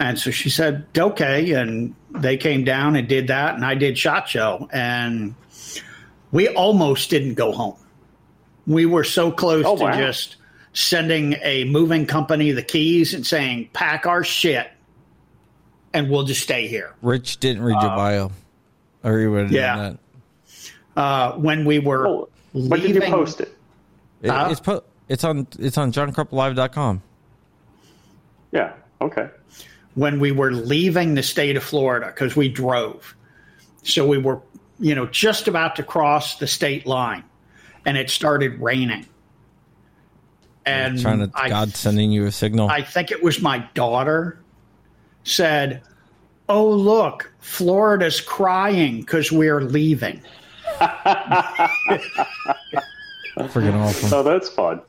[0.00, 1.52] And so she said, okay.
[1.52, 3.54] And they came down and did that.
[3.54, 4.68] And I did Shot Show.
[4.72, 5.34] And
[6.32, 7.76] we almost didn't go home.
[8.66, 9.96] We were so close Oh, to wow.
[9.96, 10.36] just
[10.72, 14.70] sending a moving company the keys and saying, pack our shit
[15.92, 16.94] and we'll just stay here.
[17.02, 18.30] Rich didn't read your bio.
[19.04, 19.76] Or you would have yeah.
[19.76, 19.98] done
[20.96, 23.56] Uh, when we were Oh, when did you post it?
[24.22, 24.26] that.
[24.26, 24.48] It- Huh?
[24.50, 27.02] it's po- it's on it's on johncrumplive.com.
[28.52, 28.74] Yeah.
[29.00, 29.28] Okay.
[29.94, 33.16] when we were leaving the state of Florida because we drove.
[33.82, 34.40] So we were,
[34.78, 37.24] you know, just about to cross the state line
[37.84, 39.06] and it started raining.
[40.64, 42.68] And Trying to I, God sending you a signal.
[42.68, 44.38] I think it was my daughter
[45.24, 45.82] said,
[46.48, 50.20] Oh, look, Florida's crying because we're leaving.
[53.38, 54.14] Freaking awful.
[54.14, 54.80] Oh, that's fun.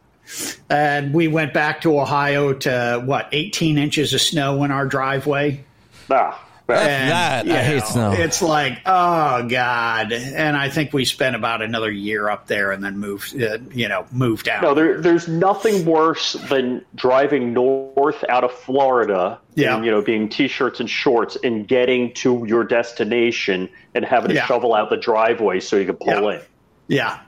[0.69, 5.63] And we went back to Ohio to what, 18 inches of snow in our driveway.
[6.09, 7.45] Ah, And, that.
[7.45, 8.11] you I hate know, snow.
[8.13, 10.13] It's like, oh god!
[10.13, 13.87] And I think we spent about another year up there, and then moved, uh, you
[13.89, 14.63] know, moved out.
[14.63, 19.75] No, there, there's nothing worse than driving north out of Florida, Yeah.
[19.75, 24.35] and, you know, being t-shirts and shorts, and getting to your destination and having to
[24.35, 24.45] Yeah.
[24.45, 26.37] shovel out the driveway so you can pull Yeah.
[26.37, 26.41] in.
[26.87, 27.19] yeah,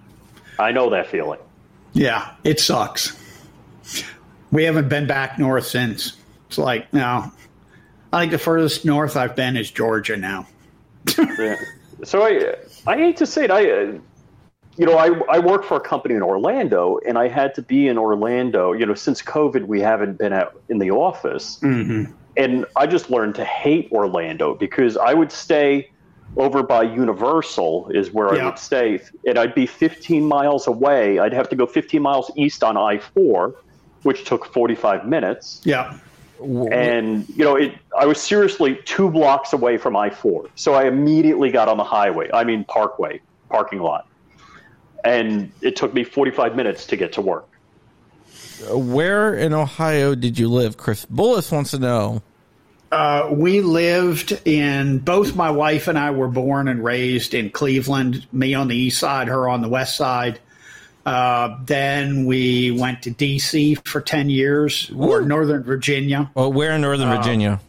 [0.57, 1.39] I know that feeling.
[1.95, 3.17] Yeah, it sucks.
[4.51, 6.15] We haven't been back north since.
[6.47, 7.31] It's like no,
[8.13, 10.47] I think the furthest north I've been is Georgia now.
[11.17, 11.55] Yeah.
[12.03, 12.55] So I,
[12.85, 13.97] I hate to say it, I, uh,
[14.77, 17.87] you know, I, I work for a company in Orlando, and I had to be
[17.87, 18.73] in Orlando.
[18.73, 22.11] You know, since COVID, we haven't been out in the office, Mm-hmm.
[22.37, 25.89] and I just learned to hate Orlando because I would stay
[26.37, 28.45] over by Universal is where I Yeah.
[28.45, 31.19] would stay, and I'd be 15 miles away.
[31.19, 33.53] I'd have to go 15 miles east on I-4,
[34.03, 35.93] which took 45 minutes Yeah,
[36.71, 41.49] and you know it i was seriously two blocks away from i4 so i immediately
[41.49, 43.19] got on the highway i mean parkway
[43.49, 44.05] parking lot
[45.05, 47.47] and it took me 45 minutes to get to work
[48.69, 50.75] Where in Ohio did you live?
[50.77, 52.21] Chris Bullis wants to know.
[52.91, 55.35] Uh, we lived in both.
[55.35, 58.25] My wife and I were born and raised in Cleveland.
[58.31, 60.39] Me on the east side, her on the west side.
[61.05, 63.75] Uh, then we went to D.C.
[63.75, 66.31] for ten years, or Northern Virginia.
[66.33, 67.59] Well, where in Northern Virginia?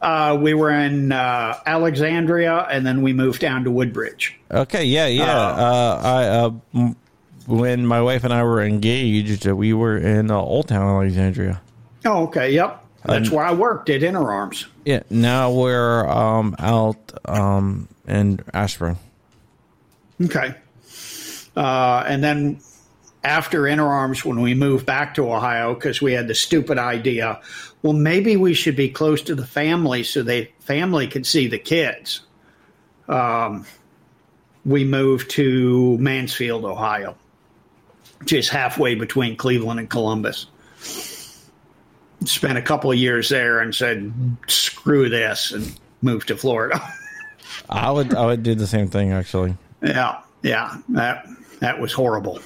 [0.00, 4.36] Uh, we were in uh, Alexandria, and then we moved down to Woodbridge.
[4.50, 5.36] Okay, yeah, yeah.
[5.36, 6.00] uh,
[6.74, 6.92] I uh,
[7.46, 11.60] when my wife and I were engaged, uh, we were in uh, Old Town Alexandria.
[12.04, 12.85] Oh, okay, yep.
[13.06, 14.66] That's where I worked at Interarms.
[14.84, 18.96] Yeah, now we're um, out um, in Ashburn.
[20.22, 20.54] Okay.
[21.56, 22.60] Uh, and then
[23.24, 27.40] after Interarms, when we moved back to Ohio, because we had the stupid idea,
[27.82, 31.58] well, maybe we should be close to the family so the family could see the
[31.58, 32.20] kids.
[33.08, 33.66] Um,
[34.64, 37.16] we moved to Mansfield, Ohio,
[38.18, 40.46] which is halfway between Cleveland and Columbus.
[42.24, 44.12] Spent a couple of years there and said,
[44.46, 46.80] screw this, and moved to Florida.
[47.70, 49.56] I would I would do the same thing actually.
[49.82, 51.26] yeah, yeah, that
[51.60, 52.40] that was horrible.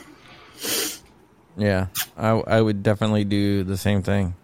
[1.56, 4.34] Yeah, I I would definitely do the same thing.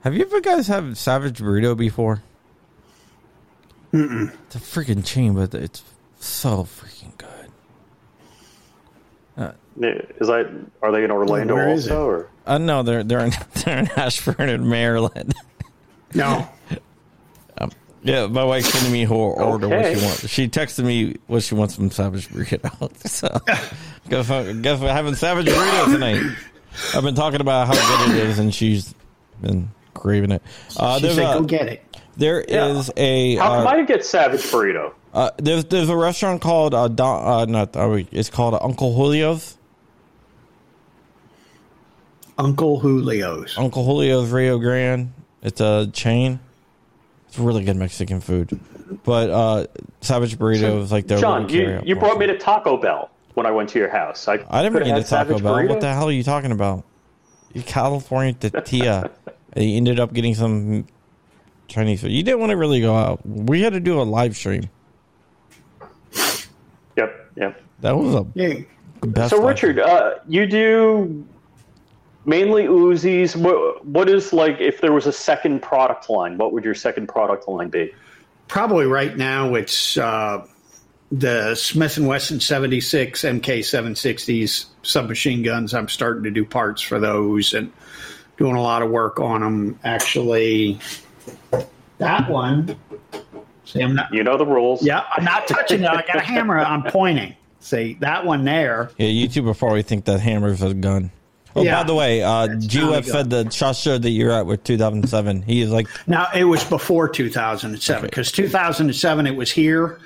[0.00, 2.22] Have you ever guys have Savage Burrito before?
[3.92, 4.32] Mm-mm.
[4.46, 5.82] It's a freaking chain, but it's
[6.20, 7.28] so freaking good.
[9.38, 10.50] Is that
[10.82, 13.32] are they in orlando Where is also or Uh, no, they're they're in
[13.64, 15.34] they're in Ashburn in Maryland.
[16.14, 16.48] No,
[18.06, 20.28] Yeah, my wife's sending me her order what she wants.
[20.28, 22.70] She texted me what she wants from Savage Burrito.
[23.08, 23.28] So
[24.08, 26.22] guess what, guess what having Savage Burrito tonight.
[26.94, 28.94] I've been talking about how good it is, and she's
[29.42, 30.42] been craving it.
[30.76, 34.04] Uh, she said, a, "Go get it." there is a how uh, come i get
[34.04, 38.52] savage burrito uh, there's there's a restaurant called uh, Don, uh not uh, it's called
[38.60, 39.56] Uncle Julio's.
[42.36, 43.56] Uncle Julio's.
[43.56, 45.14] Uncle Julio's Rio Grande.
[45.40, 46.38] It's a chain.
[47.28, 48.60] It's really good Mexican food.
[49.04, 49.66] But uh,
[50.02, 53.52] Savage Burrito is like the John, you, you brought me to Taco Bell when I
[53.52, 54.28] went to your house.
[54.28, 55.54] I, I didn't could bring you to Taco Savage Bell.
[55.54, 55.68] Burrito.
[55.70, 56.84] What the hell are you talking about?
[57.54, 59.10] You California tortilla.
[59.54, 60.86] and you ended up getting some
[61.68, 62.12] Chinese food.
[62.12, 63.26] You didn't want to really go out.
[63.26, 64.68] We had to do a live stream.
[67.36, 67.62] Yep, yep.
[67.80, 68.54] That was a Yeah.
[69.02, 69.30] best.
[69.30, 71.24] So, Richard, uh, you do
[72.24, 73.36] mainly Uzis.
[73.36, 76.38] What, what is like if there was a second product line?
[76.38, 77.92] What would your second product line be?
[78.48, 80.46] Probably right now it's uh,
[81.10, 85.74] the Smith and Wesson 76 MK 760s submachine guns.
[85.74, 87.72] I'm starting to do parts for those and
[88.36, 89.78] doing a lot of work on them.
[89.84, 90.78] Actually,
[91.98, 92.76] that one.
[93.66, 94.12] See, I'm not.
[94.14, 94.82] You know the rules.
[94.82, 95.88] Yeah, I'm not touching it.
[95.90, 96.58] I got a hammer.
[96.58, 97.34] I'm pointing.
[97.60, 98.90] See that one there.
[98.96, 101.10] Yeah, you two before we think that hammer's a gun.
[101.56, 101.80] Oh, Yeah.
[101.82, 103.12] by the way, uh, That's G Web gun.
[103.12, 105.42] said the SHOT Show that you're at with 2007.
[105.42, 108.06] He is like, Now it was before 2007 Okay.
[108.06, 109.98] because 2007 it was here,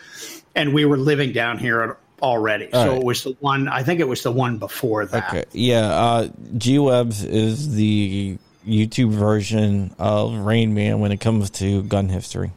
[0.54, 2.72] and we were living down here already.
[2.72, 2.98] All so right.
[2.98, 3.68] it was the one.
[3.68, 5.28] I think it was the one before that.
[5.28, 11.50] okay, yeah, uh, G Webs is the YouTube version of Rain Man when it comes
[11.50, 12.52] to gun history.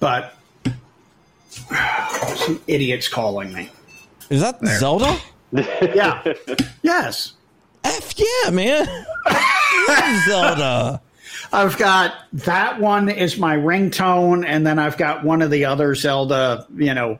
[0.00, 0.34] But
[2.36, 3.70] some idiots calling me.
[4.30, 5.16] Is that Zelda?
[5.52, 6.22] Yeah.
[6.82, 7.34] yes.
[7.84, 8.86] F yeah, man.
[10.26, 11.00] Zelda.
[11.52, 15.94] I've got that one is my ringtone, and then I've got one of the other
[15.94, 17.18] Zelda, you know,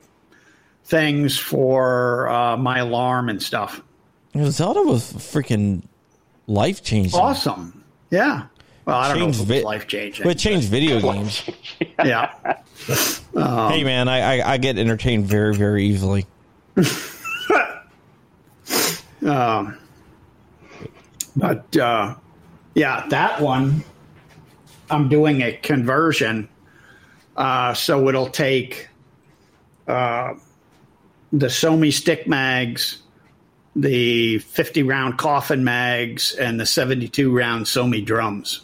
[0.85, 3.83] things for uh, my alarm and stuff.
[4.37, 5.83] Zelda was freaking
[6.47, 7.21] life changing.
[7.21, 7.82] Awesome.
[8.13, 8.47] Yeah.
[8.85, 10.25] Well, I don't know it was vi- life changing.
[10.25, 11.43] But it changed video games.
[12.05, 12.33] Yeah.
[13.35, 16.27] hey man, I, I I get entertained very very easily.
[19.25, 19.79] um,
[21.37, 22.17] But uh,
[22.75, 23.85] yeah, that one,
[24.91, 26.49] I'm doing a conversion.
[27.37, 28.89] Uh, so it'll take
[29.87, 30.35] uh,
[31.33, 33.02] the Suomi stick mags,
[33.75, 38.63] the 50 round coffin mags, and the 72 round Suomi drums.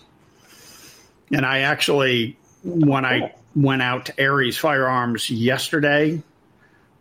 [1.32, 6.22] And I actually, when I went out to Aries Firearms yesterday,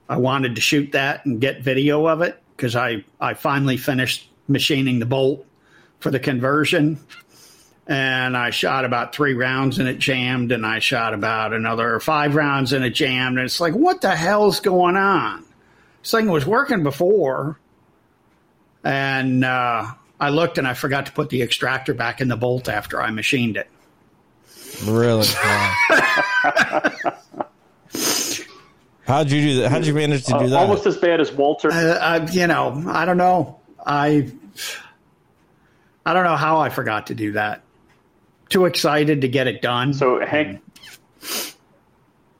[0.09, 4.29] I wanted to shoot that and get video of it because I, I finally finished
[4.47, 5.45] machining the bolt
[5.99, 6.99] for the conversion.
[7.89, 12.35] And I shot about three rounds and it jammed, and I shot about another five
[12.35, 13.37] rounds and it jammed.
[13.37, 15.45] And it's like, what the hell's going on?
[16.01, 17.59] This thing was working before.
[18.83, 22.69] And uh, I looked and I forgot to put the extractor back in the bolt
[22.69, 23.67] after I machined it.
[24.85, 25.25] Really?
[25.87, 27.17] Wow.
[29.05, 29.71] How'd you do that?
[29.71, 30.53] How'd you manage to do Uh, that?
[30.59, 31.71] almost as bad as Walter.
[31.71, 33.57] Uh, I, you know, I don't know.
[33.85, 34.29] I
[36.05, 37.61] I don't know how I forgot to do that.
[38.49, 39.93] Too excited to get it done.
[39.93, 40.61] So Hank,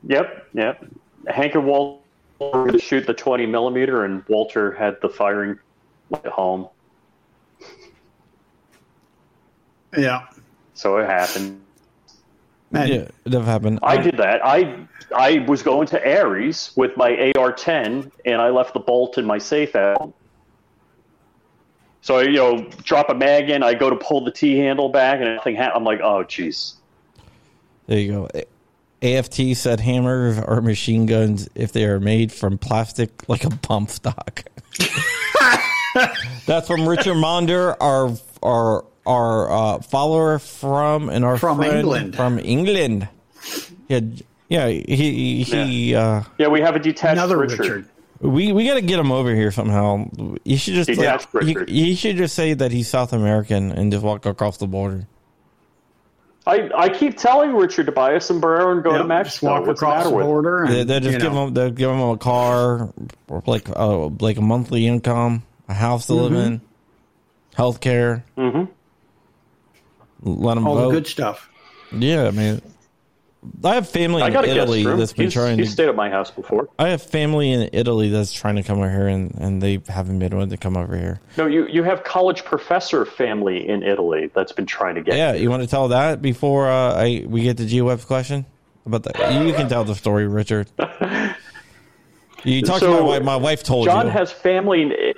[0.06, 0.86] yep, yep.
[1.28, 2.02] Hank and Walter
[2.40, 5.58] were to shoot the 20 millimeter, and Walter had the firing
[6.14, 6.68] at home.
[9.98, 10.28] yeah.
[10.74, 11.62] So it happened.
[12.74, 13.80] And yeah, it have happened.
[13.82, 14.46] I did that.
[14.46, 19.26] I I was going to Aries with my AR-10, and I left the bolt in
[19.26, 19.98] my safe at.
[22.02, 23.64] So I you know, drop a mag in.
[23.64, 25.56] I go to pull the T handle back, and nothing.
[25.56, 26.76] Ha- I'm like, oh, jeez.
[27.88, 28.30] There you go.
[29.02, 33.90] AFT said hammers are machine guns if they are made from plastic like a bump
[33.90, 34.44] stock.
[36.46, 38.12] That's from Richard Monder, our
[38.44, 42.16] our our uh, follower from and our From friend England.
[42.16, 43.08] From England.
[43.88, 44.00] Yeah,
[44.50, 44.68] yeah.
[44.68, 45.96] He he.
[45.96, 47.60] Uh, Yeah, we have a detached another Richard.
[47.60, 47.86] Richard.
[48.20, 50.10] we we got to get him over here somehow.
[50.44, 51.70] You should just Yeah, like, you, Richard.
[51.70, 55.08] you should just say that he's South American and just walk across the border.
[56.46, 59.48] I, I keep telling Richard to buy a sombrero and go to Yep, just Mexico.
[59.48, 60.64] walk What's across matter the border.
[60.64, 62.90] And, They, they just you give know, him they give him a car,
[63.28, 66.62] or like uh, like a monthly income, a house to live in,
[67.56, 68.24] health care.
[68.38, 68.66] Mm-hmm.
[70.24, 70.88] Let him all vote.
[70.90, 71.50] the good stuff.
[71.92, 72.62] yeah, I mean,
[73.64, 75.74] I have family I in got a guest Italy that's been He's, trying he's to.
[75.74, 76.70] stayed at my house before.
[76.80, 80.20] I have family in Italy that's trying to come over here, and, and they haven't
[80.20, 81.20] been willing to come over here.
[81.38, 85.16] No, you, you have college professor family in Italy that's been trying to get.
[85.16, 88.46] Yeah, you want to tell that before uh, I we get to G question
[88.86, 89.44] about that?
[89.46, 90.70] You can tell the story, Richard.
[92.44, 93.24] You talked So, to my wife.
[93.24, 94.12] My wife told John you.
[94.12, 95.14] has family in.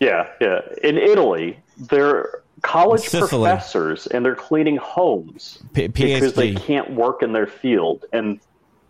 [0.00, 0.60] Yeah, yeah.
[0.82, 3.28] In Italy, they're college Sicily.
[3.28, 8.04] professors and they're cleaning homes P- because they can't work in their field.
[8.12, 8.40] And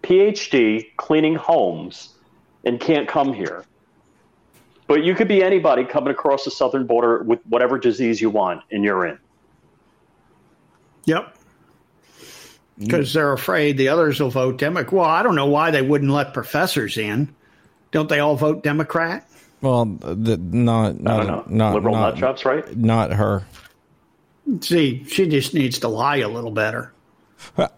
[0.03, 2.15] PhD cleaning homes
[2.65, 3.65] and can't come here.
[4.87, 8.63] But you could be anybody coming across the southern border with whatever disease you want,
[8.73, 9.19] and you're in.
[11.05, 11.37] Yep.
[12.77, 14.93] Because they're afraid the others will vote Democrat.
[14.93, 17.33] Well, I don't know why they wouldn't let professors in.
[17.93, 19.29] Don't they all vote Democrat?
[19.63, 21.45] Well, the, not I not don't know.
[21.49, 22.77] not Liberal not, nut jobs, right?
[22.77, 23.45] not her.
[24.61, 26.93] See, she just needs to lie a little better.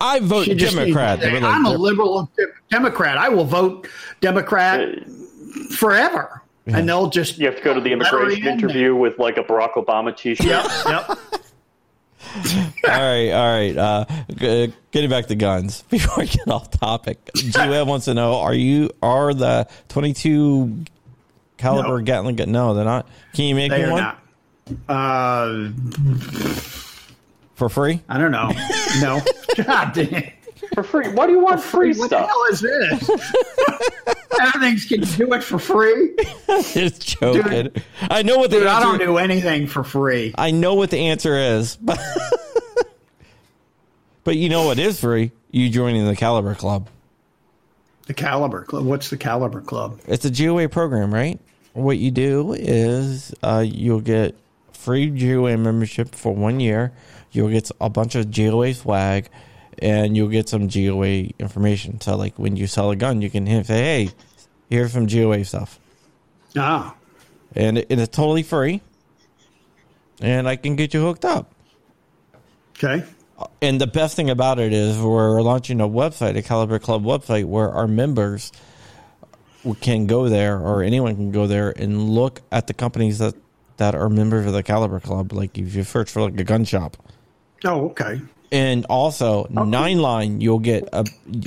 [0.01, 1.19] I vote She Democrat.
[1.21, 2.31] needs to say, I'm a liberal
[2.71, 3.17] Democrat.
[3.19, 3.87] I will vote
[4.21, 4.89] Democrat
[5.77, 6.43] forever.
[6.67, 8.55] And they'll just You have to go to the let her immigration in.
[8.55, 10.47] interview with like a Barack Obama T-shirt.
[10.47, 11.09] Yep, yep.
[12.85, 13.77] all right, all right.
[13.77, 14.05] Uh,
[14.35, 17.19] g- getting back to guns before we get off topic.
[17.35, 20.85] G-Web wants to know: Are you are the twenty-two
[21.63, 22.05] caliber No.
[22.05, 22.53] Gatling gun?
[22.53, 23.07] No, they're not.
[23.33, 24.19] Can you make They me are one not.
[24.89, 25.71] Uh,
[27.55, 28.03] for free?
[28.09, 28.51] I don't know.
[29.01, 29.21] No.
[29.65, 30.33] God damn.
[30.75, 31.09] For free.
[31.09, 33.11] Why do you want free What the hell is this?
[34.41, 36.15] Everything's can you do it for free?
[36.73, 37.71] Just joking.
[38.01, 38.99] I know what the Dude, I answer.
[38.99, 40.35] don't do anything for free.
[40.39, 42.01] I know what the answer is, but
[44.25, 45.33] but you know what is free?
[45.51, 46.89] You joining the Caliber Club.
[48.07, 48.85] The Caliber Club.
[48.85, 50.01] What's the Caliber Club?
[50.07, 51.39] It's a GOA program, right?
[51.75, 54.37] What you do is uh, you'll get
[54.73, 56.93] free GOA membership for one year.
[57.31, 59.29] You'll get a bunch of GOA swag,
[59.79, 62.01] and you'll get some GOA information.
[62.01, 64.11] So, like when you sell a gun, you can hit- say, "Hey,
[64.69, 65.79] here's some GOA stuff,"
[66.57, 66.95] Ah,
[67.55, 68.83] and, it, and it's totally free.
[70.21, 71.51] And I can get you hooked up.
[72.77, 73.05] okay.
[73.61, 77.47] And the best thing about it is we're launching a website, a Caliber Club website,
[77.47, 78.53] where our members
[79.81, 83.35] can go there, or anyone can go there and look at the companies that
[83.79, 85.33] that are members of the Caliber Club.
[85.33, 86.97] Like if you search for like a gun shop,
[87.65, 88.21] Oh, okay.
[88.51, 91.05] and also Nine Line, you'll get a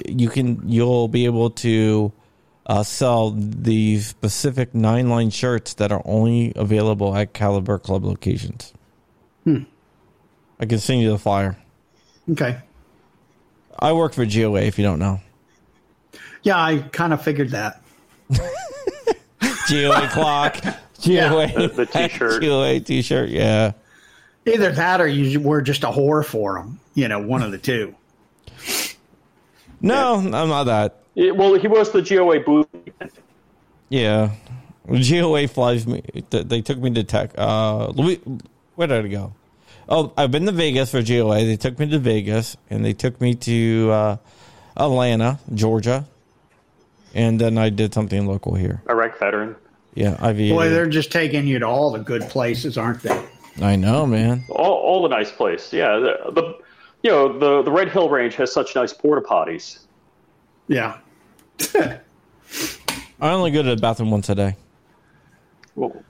[0.08, 2.12] you can you'll be able to
[2.68, 8.74] uh, sell these specific Nine Line shirts that are only available at Caliber Club locations.
[9.44, 9.64] Hmm.
[10.60, 11.58] I can send you the flyer.
[12.32, 12.58] Okay.
[13.78, 15.20] I work for GOA if you don't know.
[16.44, 17.82] Yeah, I kind of figured that.
[19.70, 20.56] GOA clock,
[21.04, 22.42] GOA, The- the t-shirt.
[22.42, 23.30] GOA t-shirt.
[23.30, 23.74] Yeah,
[24.46, 26.80] Either that or you were just a whore for them.
[26.94, 27.96] You know, one of the two.
[29.82, 31.00] no, I'm not that.
[31.16, 32.68] Yeah, well, he was the GOA booth.
[33.90, 34.32] Yeah,
[34.88, 36.04] GOA flies me.
[36.30, 37.32] They took me to tech.
[37.38, 38.20] Uh, Louis,
[38.76, 39.34] where did I go?
[39.88, 41.46] Oh, I've been to Vegas for GOA.
[41.46, 44.18] They took me to Vegas, and they took me to uh,
[44.76, 46.06] Atlanta, Georgia,
[47.16, 48.84] and then I did something local here.
[48.90, 49.56] Iraq veteran.
[49.96, 50.54] Yeah, IV.
[50.54, 53.26] Boy, they're just taking you to all the good places, aren't they?
[53.62, 54.44] I know, man.
[54.50, 55.72] All, all the nice place.
[55.72, 56.58] Yeah, the, the
[57.02, 59.80] you know the the Red Hill Range has such nice porta potties.
[60.68, 60.98] Yeah.
[61.76, 64.58] I only go to the bathroom once a day.
[65.76, 66.04] Well,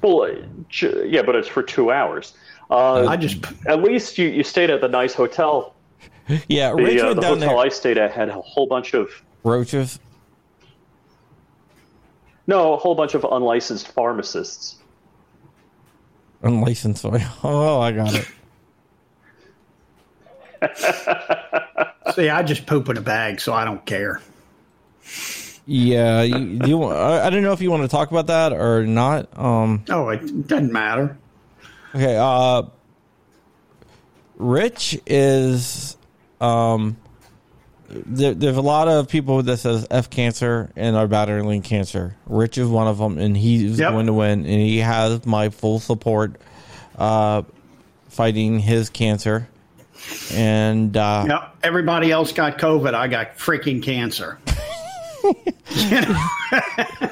[0.00, 2.32] well, uh, yeah, but it's for two hours.
[2.70, 5.74] Uh, I just at least you, you stayed at the nice hotel.
[6.48, 7.66] Yeah, The, Rich uh, the down hotel there.
[7.66, 9.10] I stayed at had a whole bunch of
[9.44, 9.98] Roaches.
[12.46, 14.76] no, a whole bunch of unlicensed pharmacists.
[16.42, 17.04] Unlicensed.
[17.44, 18.26] Oh, I got it.
[22.14, 22.28] see.
[22.28, 24.20] I just poop in a bag, so I don't care.
[25.66, 28.52] Yeah, you, do you, I, I don't know if you want to talk about that
[28.52, 29.28] or not.
[29.38, 31.16] Um, Oh, it doesn't matter.
[31.94, 32.16] okay.
[32.18, 32.62] Uh,
[34.36, 35.96] Rich is
[36.40, 36.96] um,
[37.90, 42.16] there, there's a lot of people that says F cancer and are battling cancer.
[42.26, 43.92] Rich is one of them, and he's Yep.
[43.92, 46.40] going to win, and he has my full support
[46.96, 47.42] uh,
[48.08, 49.48] fighting his cancer.
[50.32, 52.94] And uh, No, everybody else got COVID.
[52.94, 54.38] I got freaking cancer.
[55.22, 56.16] Know?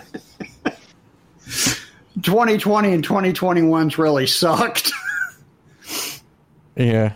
[2.22, 4.92] 2020 and 2021's really sucked.
[6.76, 7.12] yeah.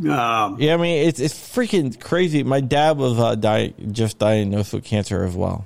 [0.00, 2.42] Um, Yeah, I mean it's it's freaking crazy.
[2.42, 5.64] My dad was uh, di- just diagnosed with cancer as well.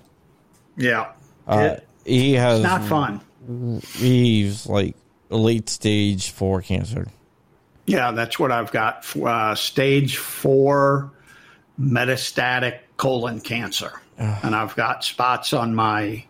[0.76, 1.12] yeah.
[1.46, 3.20] Uh, It- he has not fun.
[3.96, 4.96] he's like
[5.30, 7.08] late stage four cancer.
[7.86, 9.04] Yeah, that's what I've got.
[9.16, 11.10] Uh, stage four
[11.80, 13.92] metastatic colon cancer.
[14.18, 16.24] and I've got spots on my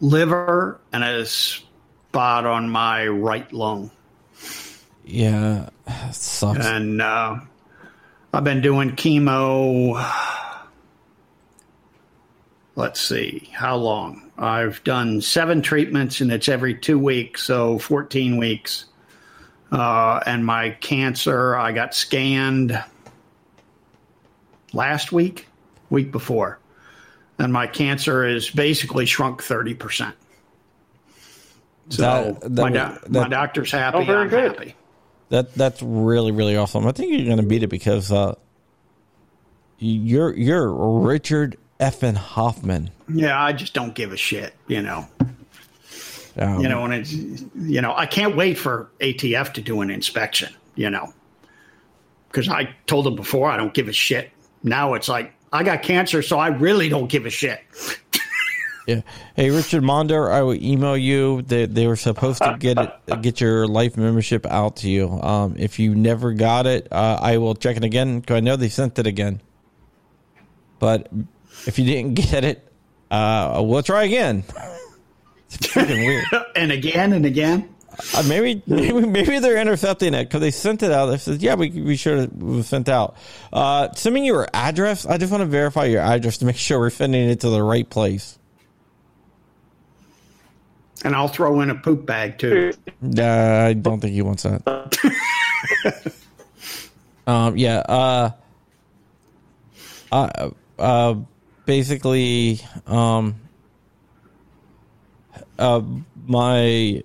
[0.00, 3.90] liver and a spot on my right lung.
[5.04, 6.64] Yeah, it sucks.
[6.66, 7.36] And uh,
[8.32, 10.02] I've been doing chemo.
[12.76, 14.30] Let's see, how long?
[14.36, 18.86] I've done seven treatments, and it's every two weeks, so 14 weeks.
[19.70, 22.82] Uh, and my cancer, I got scanned
[24.72, 25.46] last week,
[25.90, 26.58] week before.
[27.38, 30.14] and my cancer is basically shrunk thirty percent.
[31.88, 32.02] So
[32.40, 33.98] That- that my, would- doc- my doctor's happy.
[33.98, 34.52] Oh, very I'm good.
[34.56, 34.76] happy.
[35.30, 36.86] That that's really really awesome.
[36.86, 38.34] I think you're going to beat it because uh,
[39.78, 42.90] you're you're Richard Effin Hoffman.
[43.12, 44.54] Yeah, I just don't give a shit.
[44.68, 45.08] You know.
[46.36, 49.90] Um, You know, and it's you know, I can't wait for ATF to do an
[49.90, 50.52] inspection.
[50.74, 51.12] You know,
[52.28, 54.30] because I told them before I don't give a shit.
[54.62, 57.60] Now it's like I got cancer, so I really don't give a shit.
[58.86, 59.00] Yeah.
[59.34, 61.40] Hey, Richard Monder, I will email you.
[61.42, 65.08] They they were supposed to get it, get your life membership out to you.
[65.10, 68.20] Um, if you never got it, uh, I will check it again.
[68.20, 69.40] 'cause I know they sent it again.
[70.78, 71.08] But
[71.66, 72.70] if you didn't get it,
[73.10, 74.44] uh, we'll try again.
[75.46, 76.24] It's freaking weird.
[76.56, 77.68] and again and again.
[78.12, 81.06] Uh, maybe, maybe maybe they're intercepting it because they sent it out.
[81.06, 83.14] They said, "Yeah, we we should have was sent out."
[83.52, 85.06] Uh, send me your address.
[85.06, 87.62] I just want to verify your address to make sure we're sending it to the
[87.62, 88.36] right place.
[91.02, 92.72] And I'll throw in a poop bag too.
[93.18, 94.62] Uh, I don't think he wants that.
[97.26, 97.78] um, yeah.
[97.78, 98.30] Uh,
[100.12, 101.14] uh, uh,
[101.66, 103.34] basically, um,
[105.58, 105.82] uh,
[106.26, 107.02] my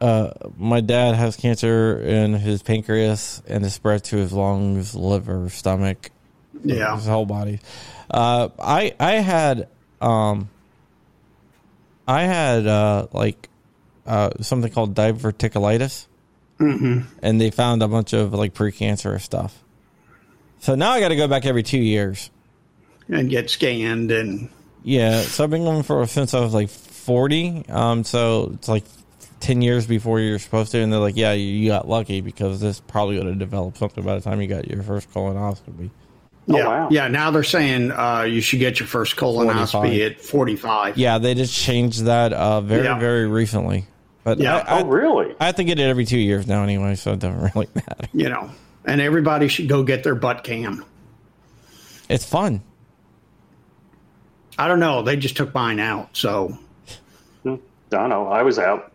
[0.00, 5.48] uh, my dad has cancer in his pancreas, and it spread to his lungs, liver,
[5.48, 6.10] stomach,
[6.64, 6.94] Yeah.
[6.96, 7.60] his whole body.
[8.10, 9.68] Uh, I I had
[10.00, 10.48] um,
[12.06, 13.48] I had uh, like
[14.06, 16.06] uh, something called diverticulitis,
[16.58, 17.00] mm-hmm.
[17.22, 19.62] and they found a bunch of like precancerous stuff.
[20.60, 22.30] So now I got to go back every two years.
[23.08, 24.48] And get scanned and
[24.82, 27.64] Yeah, so I've been going for since I was like forty.
[27.68, 28.84] Um, so it's like
[29.40, 32.60] ten years before you're supposed to, and they're like, "Yeah, you, you got lucky because
[32.60, 35.90] this probably would have developed something by the time you got your first colonoscopy."
[36.48, 36.88] Oh, yeah, wow.
[36.92, 37.08] yeah.
[37.08, 40.00] Now they're saying uh, you should get your first colonoscopy 45.
[40.12, 40.96] at forty-five.
[40.98, 42.98] Yeah, they just changed that uh, very Yeah.
[42.98, 43.86] very recently.
[44.22, 44.58] But Yeah.
[44.58, 45.34] I, I, Oh, really?
[45.40, 48.08] I have to get it every two years now anyway, so it doesn't really matter.
[48.12, 48.50] You know,
[48.84, 50.84] and everybody should go get their butt cam.
[52.08, 52.62] It's fun.
[54.58, 55.02] I don't know.
[55.02, 56.56] They just took mine out, so
[57.44, 57.58] I
[57.90, 58.28] don't know.
[58.28, 58.92] I was out.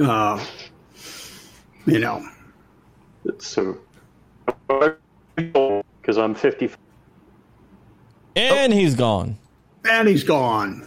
[0.00, 0.44] uh,
[1.86, 2.26] you know.
[3.38, 3.78] So,
[6.02, 6.70] because I'm 50.
[8.34, 9.38] And he's gone.
[9.88, 10.84] And he's gone.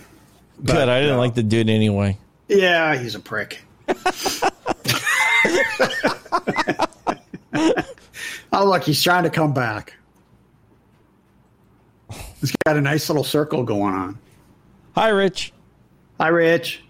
[0.63, 0.89] Good.
[0.89, 2.17] I didn't uh, like the dude anyway.
[2.49, 3.61] Yeah, he's a prick.
[8.51, 9.95] oh, look, he's trying to come back.
[12.39, 14.19] He's got a nice little circle going on.
[14.95, 15.53] Hi, Rich.
[16.19, 16.83] Hi, Rich.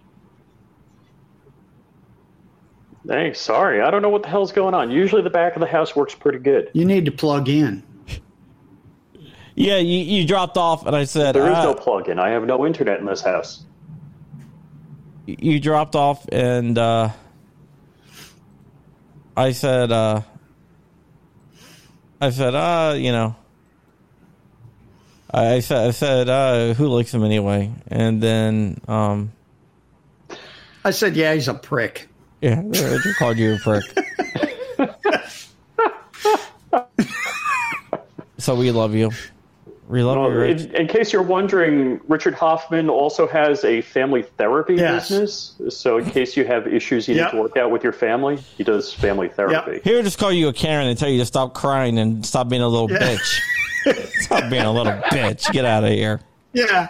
[3.08, 3.82] Hey, sorry.
[3.82, 4.90] I don't know what the hell's going on.
[4.90, 6.72] Usually the back of the house works pretty good.
[6.74, 7.84] You need to plug in.
[9.56, 12.20] Yeah, you, you dropped off, and I said There is "Ah." no plug-in.
[12.20, 13.64] I have no internet in this house.
[15.26, 17.10] you dropped off, and uh,
[19.38, 20.22] I said, uh,
[22.20, 23.36] I said, uh, you know,
[25.32, 27.72] I I said, I said, uh, who likes him anyway?
[27.88, 29.32] And then, um,
[30.84, 32.08] I said, yeah, he's a prick.
[32.42, 33.84] yeah, Richard called you a prick.
[38.38, 39.12] so we love you.
[39.88, 40.62] We love Well, you, Rich.
[40.62, 45.10] in, in case you're wondering, Richard Hoffman also has a family therapy Yes.
[45.10, 45.54] business.
[45.70, 47.26] So, in case you have issues you Yep.
[47.34, 49.82] need to work out with your family, he does family therapy.
[49.84, 52.64] Here, just call you a Karen and tell you to stop crying and stop being
[52.64, 52.98] a little Yeah.
[52.98, 54.08] bitch.
[54.24, 55.52] stop being a little bitch.
[55.52, 56.20] Get out of here.
[56.54, 56.88] Yeah.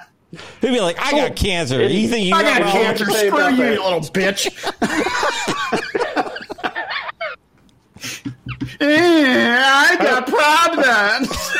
[0.62, 1.84] He'd be like, I got oh, cancer.
[1.86, 3.06] You think you I got got cancer.
[3.06, 3.58] Screw you, that.
[3.58, 4.52] you little bitch.
[8.80, 11.52] yeah, I got problems.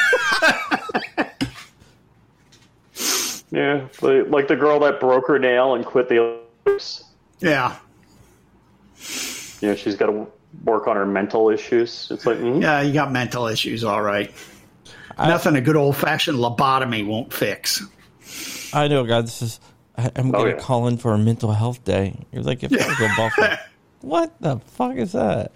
[3.52, 7.06] Yeah, like like the girl that broke her nail and quit the Olympics.
[7.40, 7.78] yeah.
[9.62, 10.28] You know, she's got to
[10.64, 12.10] work on her mental issues.
[12.12, 14.34] It's like, mm, Yeah, you got mental issues, all right.
[15.18, 17.82] Nothing a good old fashioned lobotomy won't fix.
[18.74, 19.26] I know, God.
[19.26, 19.60] This is.
[19.98, 20.62] I, I'm going to yeah.
[20.62, 22.20] call in for a mental health day.
[22.34, 23.58] You're like, if I go Buffalo.
[24.02, 25.54] What the fuck is that?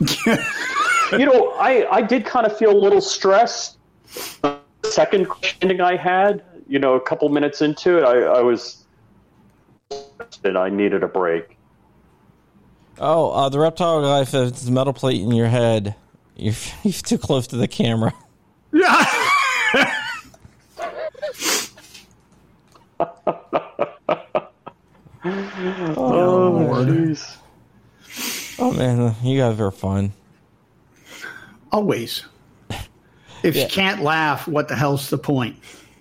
[1.12, 3.77] you know, I, I did kind of feel a little stressed.
[4.42, 8.84] The second questioning I had, you know, a couple minutes into it, I, I was
[10.42, 11.56] that I needed a break.
[12.98, 15.94] Oh, uh, the reptile guy says it's a metal plate in your head.
[16.36, 16.54] You're,
[16.84, 18.14] you're too close to the camera.
[18.72, 19.04] Yeah.
[25.96, 27.36] Oh, jeez.
[28.58, 30.12] Oh man, you guys are fun.
[31.72, 32.24] Always.
[33.42, 35.56] If you can't laugh, what the hell's the point?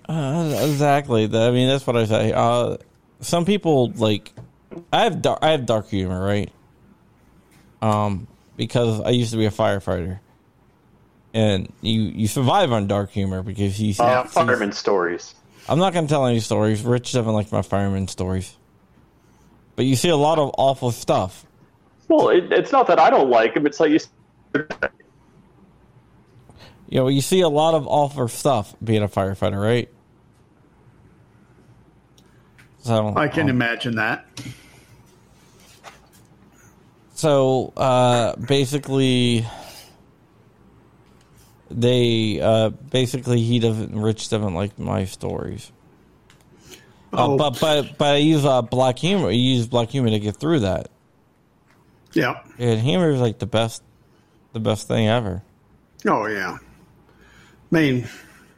[0.08, 1.26] Uh, exactly.
[1.26, 2.34] I mean, that's what I say.
[2.34, 2.78] Uh,
[3.22, 4.34] some people like.
[4.94, 5.40] I have dark.
[5.42, 6.52] I have dark humor, right?
[7.82, 10.20] Um, because I used to be a firefighter,
[11.34, 13.94] and you you survive on dark humor because you.
[13.94, 15.36] See, Uh, fireman stories.
[15.70, 16.84] I'm not going to tell any stories.
[16.84, 18.56] Rich doesn't like my fireman stories,
[19.76, 21.46] but you see a lot of awful stuff.
[22.08, 23.66] Well, it, it's not that I don't like them.
[23.66, 24.00] It's like you.
[26.90, 29.90] You know, you see a lot of awful stuff being a firefighter, right?
[32.80, 34.26] So I can um, imagine that.
[37.14, 39.46] so uh, basically
[41.70, 45.72] they uh, basically he doesn't rich doesn't like my stories
[47.12, 47.38] uh, Oh.
[47.38, 50.60] but but but i use uh, black humor you use black humor to get through
[50.62, 50.90] that
[52.14, 52.42] Yeah.
[52.58, 53.84] and humor is like the best
[54.54, 55.44] the best thing ever
[56.06, 56.58] Oh yeah.
[57.72, 58.08] I mean,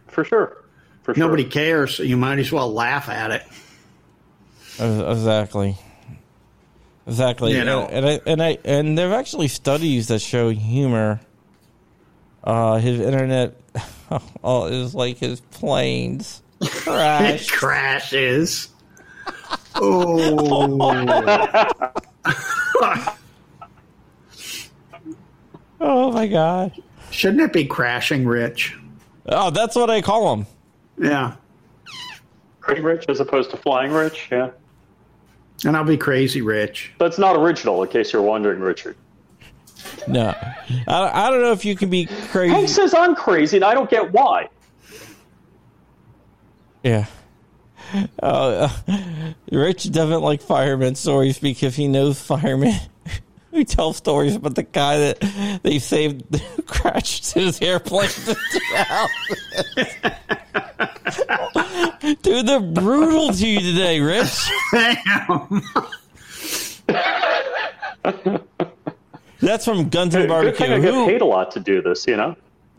[0.07, 0.57] For sure.
[1.03, 1.24] For sure.
[1.24, 3.43] nobody cares, so you might as well laugh at it.
[4.80, 5.76] Exactly
[7.07, 7.86] exactly You know.
[7.88, 11.20] and, and i and i and there are actually studies that show humor
[12.43, 13.60] uh his internet
[14.43, 18.70] oh is like his planes It crash crashes.
[19.82, 20.76] Oh.
[25.82, 26.72] oh my god
[27.12, 28.78] Shouldn't it be crashing, Rich?
[29.32, 30.48] Oh, that's what I call them.
[30.98, 31.36] Yeah.
[32.60, 34.28] Pretty rich as opposed to flying rich.
[34.32, 34.52] Yeah.
[35.66, 36.92] And I'll be crazy rich.
[37.00, 38.96] That's not original, in case you're wondering, Richard.
[40.08, 40.34] No,
[40.88, 42.68] I, I don't know if you can be Hank crazy.
[42.68, 44.50] says I'm crazy, and I don't get why.
[46.84, 47.06] Yeah.
[48.22, 48.70] Uh,
[49.52, 52.76] Rich doesn't like fireman stories because he knows firemen
[53.52, 58.38] who tell stories about the guy that they saved who crashed his airplane to
[58.74, 59.10] death.
[62.22, 64.50] Dude, they're brutal to you today, Rich.
[64.72, 65.62] Damn.
[69.41, 70.66] That's from Guns and Good Barbecue.
[70.66, 72.36] I get Who- paid a lot to do this, you know?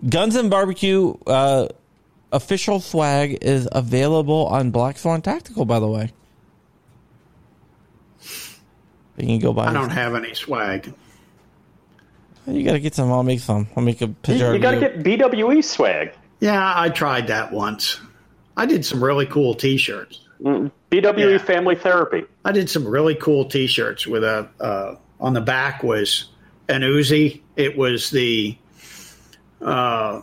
[0.09, 1.69] Guns and Barbecue uh,
[2.33, 6.13] official swag is available on Black Swan Tactical, by the way.
[9.21, 9.67] You can go buy.
[9.67, 10.93] I don't have any swag.
[12.47, 13.13] You gotta get some.
[13.13, 13.69] I'll make some.
[13.77, 14.51] I'll make a picture.
[14.51, 16.13] You, of got to get BWE swag.
[16.41, 18.01] Yeah, I tried that once.
[18.57, 20.21] I did some really cool T-shirts.
[20.43, 21.35] BWE Yeah.
[21.37, 22.25] E Family Therapy.
[22.45, 26.31] I did some really cool T-shirts with a uh, on the back was
[26.69, 27.43] an Uzi.
[27.57, 28.57] It was the
[29.61, 30.23] uh,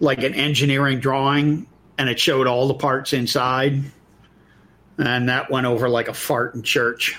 [0.00, 3.84] like an engineering drawing, and it showed all the parts inside,
[4.98, 7.16] and that went over like a fart in church.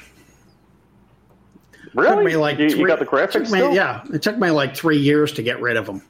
[1.93, 2.15] Really?
[2.15, 4.49] Took me like you, you three- got the graphics took me- Yeah, it took me
[4.51, 6.01] like three years to get rid of them.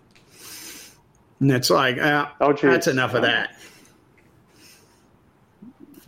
[1.40, 2.62] And it's like, uh, Oh, geez.
[2.70, 3.56] that's enough of that.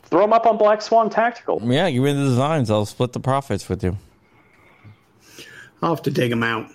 [0.03, 1.59] Throw them up on Black Swan Tactical.
[1.63, 2.69] Yeah, give me the designs.
[2.69, 3.97] I'll split the profits with you.
[5.81, 6.67] I'll have to dig them out.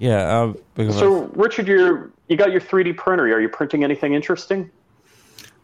[0.00, 0.16] Yeah.
[0.40, 3.24] Uh, because So, Richard, you're you got your 3D printer.
[3.32, 4.70] Are you printing anything interesting?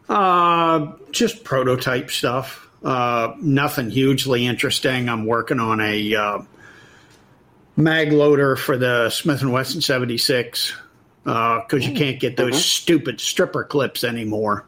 [0.07, 2.69] Uh, just prototype stuff.
[2.83, 5.07] Uh, nothing hugely interesting.
[5.07, 6.41] I'm working on a uh,
[7.77, 10.73] mag loader for the Smith and Wesson 76
[11.23, 14.65] because you can't get those stupid stripper clips anymore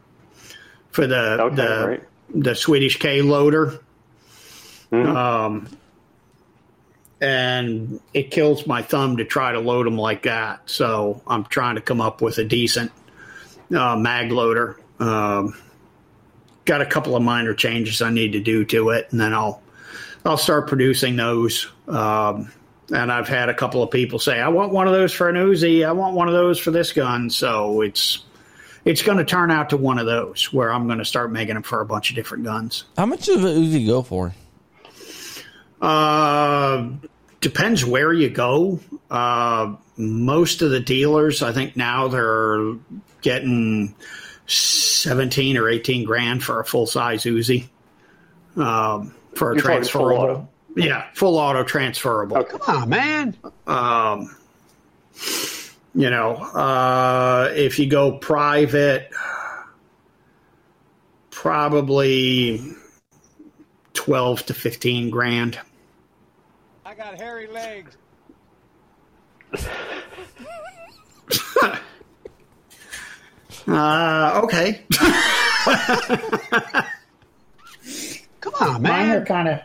[0.92, 2.04] for the Okay, the right.
[2.36, 3.80] the Swedish K loader.
[4.92, 5.68] Um,
[7.20, 10.70] and it kills my thumb to try to load them like that.
[10.70, 12.92] So I'm trying to come up with a decent
[13.76, 14.80] uh, mag loader.
[15.00, 15.56] Um,
[16.66, 19.62] got a couple of minor changes I need to do to it, and then I'll
[20.26, 21.68] I'll start producing those.
[21.88, 22.52] Um,
[22.92, 25.36] and I've had a couple of people say, "I want one of those for an
[25.36, 25.86] Uzi.
[25.86, 28.24] I want one of those for this gun." So it's
[28.86, 31.56] it's going to turn out to one of those where I'm going to start making
[31.56, 32.84] them for a bunch of different guns.
[32.98, 34.34] how much does an Uzi go for?
[35.82, 36.90] Uh,
[37.42, 38.80] depends where you go.
[39.10, 42.76] Uh, most of the dealers, I think now they're
[43.22, 43.96] getting
[44.48, 47.68] 17 or 18 grand for a full size Uzi.
[48.56, 50.18] Um, for a You're talking full transferable.
[50.18, 50.50] auto?
[50.76, 52.38] Yeah, full auto transferable.
[52.38, 52.58] Okay.
[52.60, 53.38] Come on, man.
[53.68, 54.36] Um,
[55.96, 59.10] you know, uh, if you go private,
[61.30, 62.62] probably
[63.94, 65.60] 12 to 15 grand.
[66.86, 67.96] I got hairy legs.
[73.68, 74.82] Uh, okay.
[78.42, 79.26] Come on, Mine are man.
[79.26, 79.60] kind of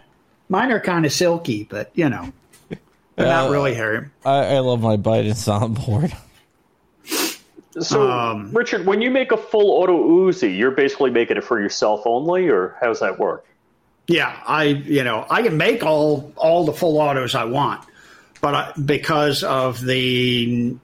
[0.49, 2.33] mine are kind of silky, but you know,
[2.69, 4.07] they're Uh, not really hairy.
[4.25, 6.15] I, I love my Biden soundboard.
[7.81, 11.61] So, Um, Richard, when you make a full auto Uzi, you're basically making it for
[11.61, 13.45] yourself only, or how does that work?
[14.09, 17.85] Yeah, I you know I can make all all the full autos I want,
[18.41, 20.79] but I, because of the Hughes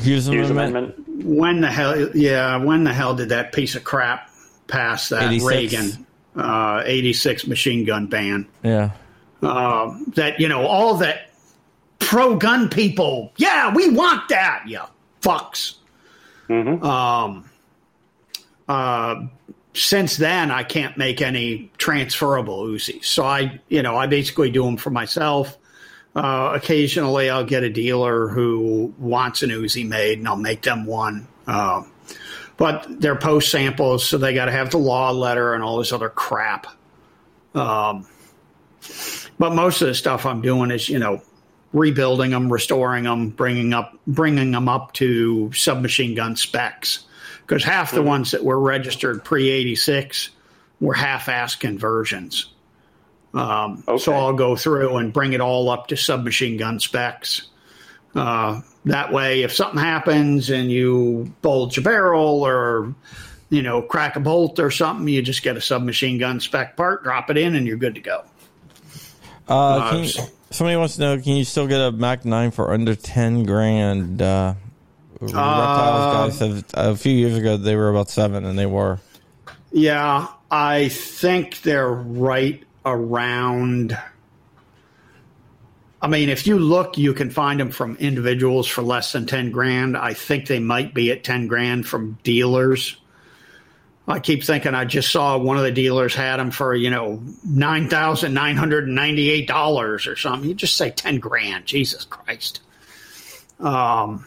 [0.00, 0.70] Hughes Amendment.
[0.96, 1.26] Amendment.
[1.26, 4.30] when the hell yeah when the hell did that piece of crap
[4.68, 5.46] pass that 86.
[5.48, 8.90] Reagan uh, eighty six machine gun ban Yeah.
[9.42, 11.30] uh, that you know all that
[11.98, 14.86] pro gun people yeah we want that yeah
[15.22, 15.74] fucks.
[16.48, 17.48] Um,
[18.68, 19.22] uh,
[19.74, 23.04] since then, I can't make any transferable Uzis.
[23.04, 25.56] So I, you know, I basically do them for myself.
[26.14, 30.84] Uh, occasionally, I'll get a dealer who wants an Uzi made, and I'll make them
[30.84, 31.28] one.
[31.46, 31.84] Uh,
[32.56, 35.92] but they're post samples, so they got to have the law letter and all this
[35.92, 36.66] other crap.
[37.54, 38.06] Um,
[39.38, 41.22] but most of the stuff I'm doing is, you know,
[41.72, 47.04] rebuilding them, restoring them, bringing up, bringing them up to submachine gun specs.
[47.42, 50.30] Because half the ones that were registered pre '86
[50.80, 52.52] were half-ass conversions.
[53.34, 53.98] Um, Okay.
[53.98, 57.48] So I'll go through and bring it all up to submachine gun specs.
[58.14, 62.94] Uh, that way, if something happens and you bulge a barrel or
[63.50, 67.04] you know crack a bolt or something, you just get a submachine gun spec part,
[67.04, 68.24] drop it in, and you're good to go.
[69.46, 70.10] Uh, can you,
[70.50, 74.22] somebody wants to know: Can you still get a Mac Nine for under ten grand?
[74.22, 74.54] Uh,
[75.20, 78.98] Reptiles guy said a few years ago they were about seven, and they were.
[79.70, 83.96] Yeah, I think they're right around.
[86.02, 89.50] I mean, if you look, you can find them from individuals for less than 10
[89.50, 89.96] grand.
[89.96, 92.96] I think they might be at 10 grand from dealers.
[94.08, 97.22] I keep thinking I just saw one of the dealers had them for, you know,
[97.46, 100.48] $9,998 or something.
[100.48, 101.66] You just say 10 grand.
[101.66, 102.60] Jesus Christ.
[103.60, 104.26] Um,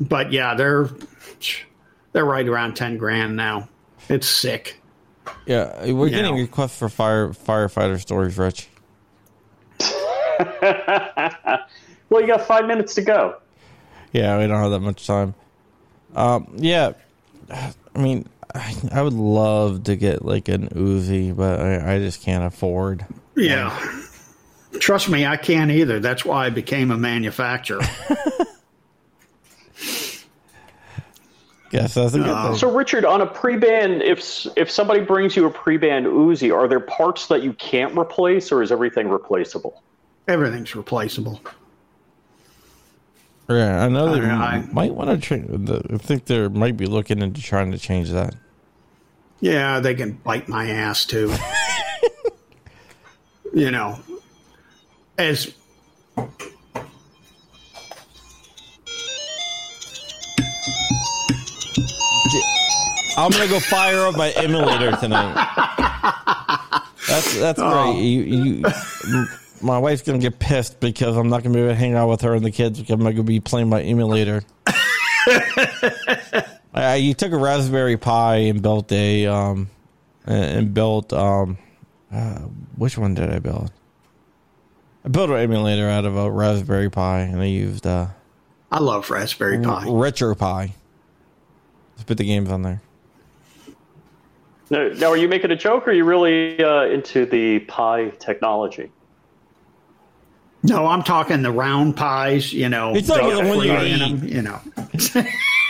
[0.00, 0.90] but yeah, they're,
[2.12, 3.68] they're right around 10 grand now.
[4.08, 4.81] It's sick.
[5.46, 6.40] Yeah, we're You getting know.
[6.40, 8.68] requests for fire firefighter stories, Rich.
[12.08, 13.36] Well, you got five minutes to go.
[14.12, 15.34] Yeah, we don't have that much time.
[16.14, 16.92] Um, yeah,
[17.50, 22.20] I mean, I, I would love to get like an Uzi, but I, I just
[22.20, 23.06] can't afford.
[23.34, 23.74] Yeah.
[24.78, 26.00] Trust me, I can't either.
[26.00, 27.80] That's why I became a manufacturer.
[31.72, 32.56] Yes, that's a good thing.
[32.56, 36.80] So, Richard, on a pre-ban, if if somebody brings you a pre-band Uzi, are there
[36.80, 39.82] parts that you can't replace, or is everything replaceable?
[40.28, 41.40] Everything's replaceable.
[43.48, 45.16] Yeah, I know they I- I- might want to.
[45.18, 48.34] Tra- I think they might be looking into trying to change that.
[49.40, 51.34] Yeah, they can bite my ass too.
[53.54, 53.98] you know,
[55.18, 55.52] as
[63.16, 65.34] I'm gonna go fire up my emulator tonight.
[67.08, 67.92] That's that's Oh.
[67.92, 68.02] great.
[68.02, 69.26] You, you,
[69.60, 72.20] my wife's gonna get pissed because I'm not gonna be able to hang out with
[72.22, 74.42] her and the kids because I'm gonna be playing my emulator.
[76.74, 79.70] uh, you took a Raspberry Pi and built a um
[80.26, 81.58] and built um
[82.12, 82.38] uh,
[82.76, 83.72] which one did I build?
[85.04, 88.08] I built an emulator out of a Raspberry Pi and I used uh
[88.70, 89.84] I love Raspberry Pi.
[89.84, 90.72] RetroPie.
[91.92, 92.80] Let's put the games on there.
[94.72, 98.08] Now, now, are you making a joke, or are you really uh, into the pie
[98.18, 98.90] technology?
[100.62, 102.54] No, I'm talking the round pies.
[102.54, 104.02] You know, It's like the the one you fruit in eat.
[104.22, 104.60] 'em, You know,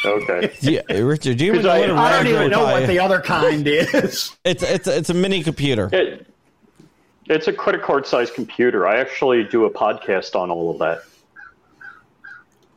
[0.04, 0.52] Okay.
[0.60, 2.72] Yeah, Richard, do you even know I- what a I don't even Raspberry know Pi
[2.72, 2.88] what is?
[2.88, 4.36] the other kind is.
[4.44, 5.88] It's it's it's a mini computer.
[5.92, 6.26] It,
[7.26, 8.86] it's a credit card sized computer.
[8.86, 11.02] I actually do a podcast on all of that.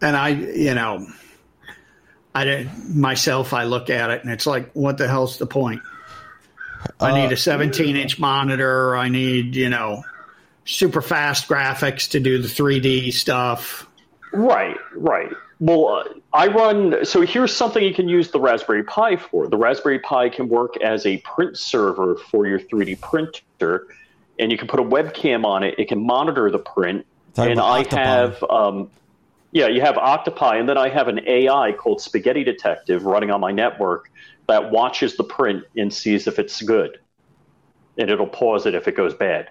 [0.02, 1.06] and I, you know,
[2.34, 3.54] I didn't myself.
[3.54, 5.82] I look at it and it's like, what the hell's the point?
[7.00, 8.96] I need a 17 inch monitor.
[8.96, 10.04] I need, you know,
[10.66, 13.88] super fast graphics to do the 3D stuff.
[14.34, 15.32] Right, right.
[15.60, 17.06] Well, uh, I run.
[17.06, 19.48] So here's something you can use the Raspberry Pi for.
[19.48, 23.88] The Raspberry Pi can work as a print server for your 3D printer,
[24.38, 25.76] and you can put a webcam on it.
[25.78, 27.06] It can monitor the print.
[27.38, 28.04] And I Octopi.
[28.04, 28.90] have, um,
[29.52, 33.40] yeah, you have Octopi, and then I have an AI called Spaghetti Detective running on
[33.40, 34.10] my network
[34.48, 37.00] that watches the print and sees if it's good,
[37.98, 39.50] and it'll pause it if it goes bad.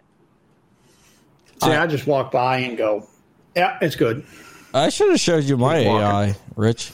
[1.62, 3.08] See, I just walk by and go,
[3.56, 4.24] yeah, it's good.
[4.72, 6.92] I should have showed you my AI, Rich.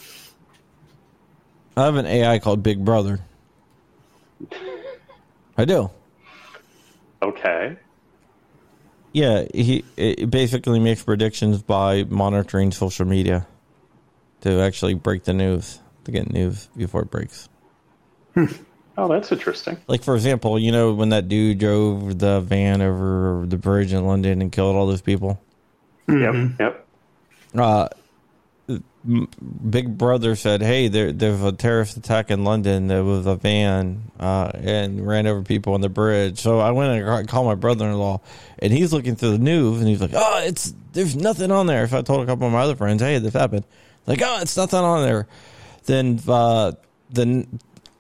[1.77, 3.21] I have an AI called Big Brother.
[5.57, 5.91] I do.
[7.23, 7.77] Okay.
[9.13, 13.47] Yeah, he it basically makes predictions by monitoring social media.
[14.41, 17.50] to actually break the news to get news before it breaks.
[18.99, 19.79] Oh, that's interesting.
[19.87, 24.05] Like for example, you know when that dude drove the van over the bridge in
[24.05, 25.41] London and killed all those people.
[26.09, 26.87] Yep, yep.
[27.57, 27.89] Uh,
[29.71, 32.89] Big Brother said, "Hey, there, there's a terrorist attack in London.
[32.89, 37.03] There was a van uh, and ran over people on the bridge." So I went
[37.03, 38.21] and called my brother-in-law,
[38.59, 41.89] and he's looking through the news, and he's like, "Oh, it's there's nothing on there."
[41.89, 43.65] So I told a couple of my other friends, "Hey, this happened."
[44.07, 45.27] Like, "Oh, it's nothing on there."
[45.87, 46.73] Then uh,
[47.11, 47.47] the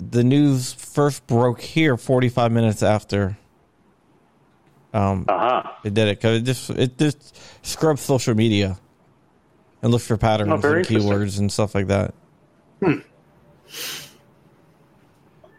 [0.00, 3.36] the news first broke here 45 minutes after
[4.94, 5.70] um, Uh huh.
[5.84, 8.78] it did it because it just it just scrubs social media
[9.82, 12.14] and looks for patterns Oh, and keywords and stuff like that.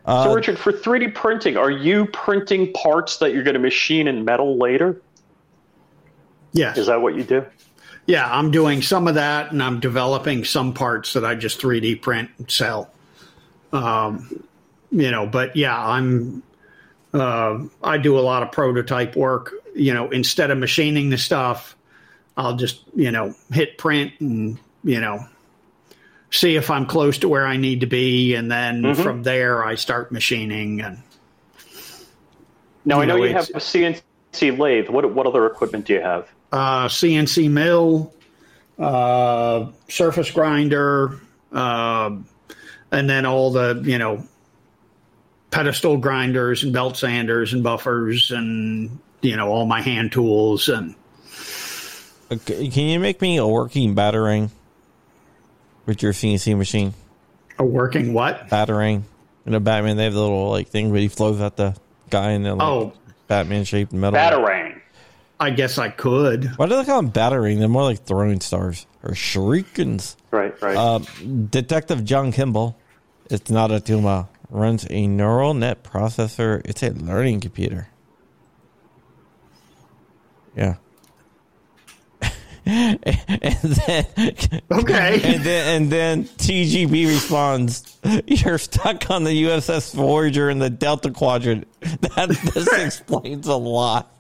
[0.05, 4.25] so, Richard, for 3D printing, are you printing parts that you're going to machine in
[4.25, 5.01] metal later?
[6.53, 6.77] Yes.
[6.77, 7.45] Is that what you do?
[8.07, 12.01] Yeah, I'm doing some of that, and I'm developing some parts that I just 3D
[12.01, 12.91] print and sell.
[13.71, 14.43] Um,
[14.91, 16.43] you know, but yeah, I'm.
[17.13, 19.53] Uh, I do a lot of prototype work.
[19.75, 21.75] You know, instead of machining the stuff,
[22.37, 25.25] I'll just you know hit print and you know
[26.31, 29.75] see if I'm close to where I need to be, and then from there I
[29.75, 30.99] start machining and.
[32.83, 34.89] Now, I know know, you have a CNC lathe.
[34.89, 36.27] What, what other equipment do you have?
[36.51, 38.13] uh, CNC mill,
[38.77, 41.19] uh, surface grinder,
[41.51, 42.25] um
[42.91, 44.23] and then all the you know
[45.51, 50.95] pedestal grinders and belt sanders and buffers and you know all my hand tools and
[52.31, 54.51] Okay, Can you make me a working battering
[55.85, 56.93] with your CNC machine?
[57.59, 58.47] a working what?
[58.49, 59.03] Battering.
[59.45, 61.75] You know, Batman, they have the little like thing where he flows at the
[62.09, 62.93] guy in the like, Oh.
[63.27, 64.17] Batman shaped metal.
[64.17, 64.79] Batarang.
[65.41, 66.45] I guess I could.
[66.57, 67.59] Why do they call them battering?
[67.59, 70.15] They're more like throwing stars or shurikens.
[70.31, 70.77] Right, right.
[70.77, 70.99] Uh,
[71.49, 72.77] Detective John Kimble,
[73.31, 76.61] it's not a tumor, runs a neural net processor.
[76.65, 77.87] It's a learning computer.
[80.55, 80.75] Yeah.
[82.65, 84.05] and then
[84.71, 85.19] Okay.
[85.23, 91.09] and then and then TGB responds, "You're stuck on the USS Voyager in the Delta
[91.09, 91.67] Quadrant."
[92.15, 94.11] That this explains a lot.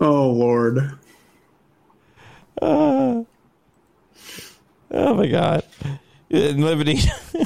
[0.00, 0.92] Oh Lord.
[2.60, 3.22] Uh,
[4.90, 5.62] oh my god.
[6.32, 6.98] Uh, Liberty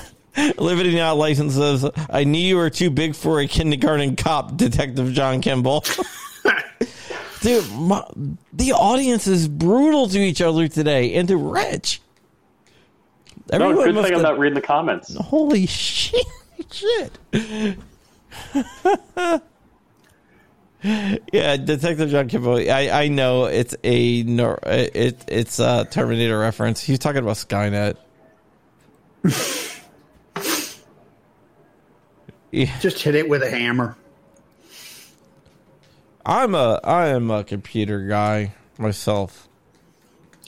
[0.58, 5.40] Liberty now licenses I knew you were too big for a kindergarten cop, Detective John
[5.40, 5.84] Kimble.
[7.42, 8.04] Dude, my,
[8.52, 12.00] the audience is brutal to each other today and to Rich.
[13.52, 15.14] no, good thing I'm not reading the comments.
[15.16, 16.24] Holy shit!
[16.70, 17.18] Shit.
[21.32, 22.56] yeah, Detective John Kimble.
[22.56, 26.80] I, I know it's a it it's a Terminator reference.
[26.80, 27.96] He's talking about Skynet.
[32.50, 33.96] Yeah, Just hit it with a hammer.
[36.24, 39.48] I'm a I am a computer guy myself.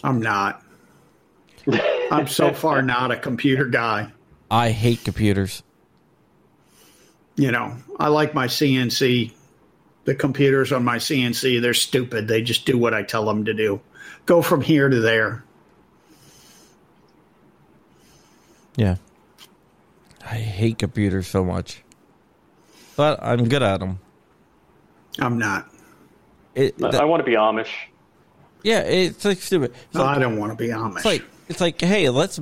[0.03, 0.63] I'm not.
[2.11, 4.13] I'm so far not a computer guy.
[4.51, 5.63] I hate computers.
[7.37, 9.33] You know, I like my CNC.
[10.05, 12.29] The computers on my CNC, they're stupid.
[12.29, 13.81] They just do what I tell them to do.
[14.27, 15.44] Go from here to there.
[18.77, 18.97] Yeah,
[20.25, 21.83] I hate computers so much,
[22.97, 24.01] but I'm good at them.
[25.19, 25.69] I'm not.
[26.55, 27.69] It, I want to be Amish.
[28.63, 29.73] Yeah, it's like stupid.
[29.87, 30.97] It's No, like, I don't want to be Amish.
[30.97, 32.41] it's like it's like, hey, let's.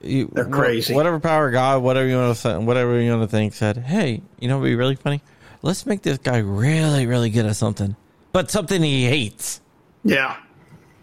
[0.00, 0.94] You, They're crazy.
[0.94, 4.22] Whatever power God, whatever you want to say, whatever you want to think, said, hey,
[4.38, 5.20] you know, what'd be really funny.
[5.60, 7.96] Let's make this guy really, really good at something,
[8.32, 9.60] but something he hates.
[10.04, 10.36] yeah.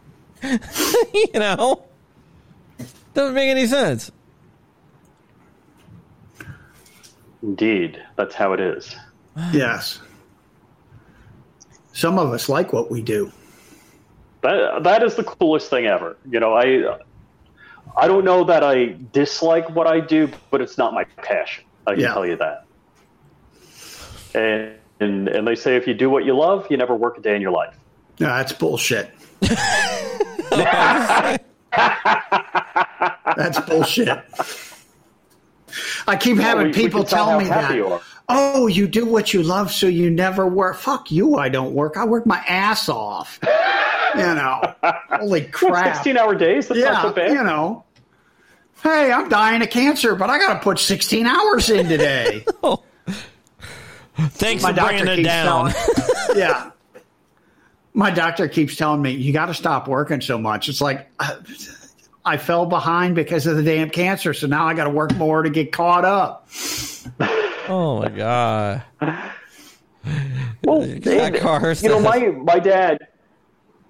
[0.43, 1.84] you know,
[3.13, 4.11] doesn't make any sense.
[7.44, 8.96] Indeed, that's how it is.
[9.54, 10.00] Yes.
[11.94, 13.32] Some of us like what we do.
[14.42, 16.18] That that is the coolest thing ever.
[16.30, 16.98] You know, I
[17.98, 21.64] I don't know that I dislike what I do, but it's not my passion.
[21.88, 22.14] I can Yeah.
[22.14, 22.66] tell you that.
[24.34, 27.22] And, and and they say if you do what you love, you never work a
[27.22, 27.76] day in your life.
[28.20, 29.12] No, that's bullshit.
[33.36, 34.24] that's bullshit.
[36.07, 37.76] I keep having we- we people can tell tell me that.
[37.76, 37.99] you.
[38.28, 40.78] Oh, you do what you love, so you never work.
[40.78, 41.36] Fuck you!
[41.38, 41.95] I don't work.
[41.95, 43.39] I work my ass off.
[44.15, 44.61] You know,
[45.09, 45.95] holy crap!
[45.95, 46.67] Sixteen hour days.
[46.67, 47.32] That's not so yeah, bad.
[47.34, 47.84] you know.
[48.82, 52.45] Hey, I'm dying of cancer, but I got to put 16 hours in today.
[54.17, 55.71] Thanks My for bringing it down.
[55.71, 55.73] telling.
[56.36, 56.69] yeah.
[57.93, 60.69] My doctor keeps telling me you got to stop working so much.
[60.69, 61.38] It's like uh,
[62.26, 65.43] I fell behind because of the damn cancer, so now I got to work more
[65.43, 66.49] to get caught up.
[67.67, 68.84] Oh my god.
[70.63, 73.07] Well, That car you know, my my dad.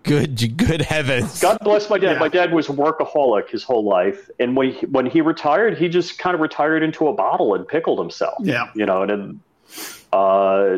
[0.03, 1.41] Good good heavens.
[1.41, 2.13] God bless my dad.
[2.13, 2.19] Yeah.
[2.19, 5.89] My dad was a workaholic his whole life, and when he, when he retired, he
[5.89, 8.36] just kind of retired into a bottle and pickled himself.
[8.41, 8.69] Yeah.
[8.75, 9.39] you know, and then,
[10.13, 10.77] uh,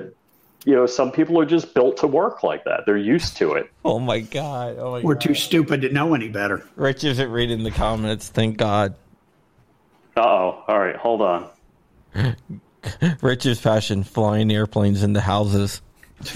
[0.67, 2.81] you know, some people are just built to work like that.
[2.85, 3.71] They're used to it.
[3.85, 4.75] Oh my god.
[4.77, 5.21] Oh my We're god.
[5.21, 6.67] too stupid to know any better.
[6.75, 8.95] Rich isn't reading the comments, thank God.
[10.17, 10.63] Uh oh.
[10.67, 11.49] All right, hold on.
[13.21, 15.81] Rich's passion flying airplanes into houses.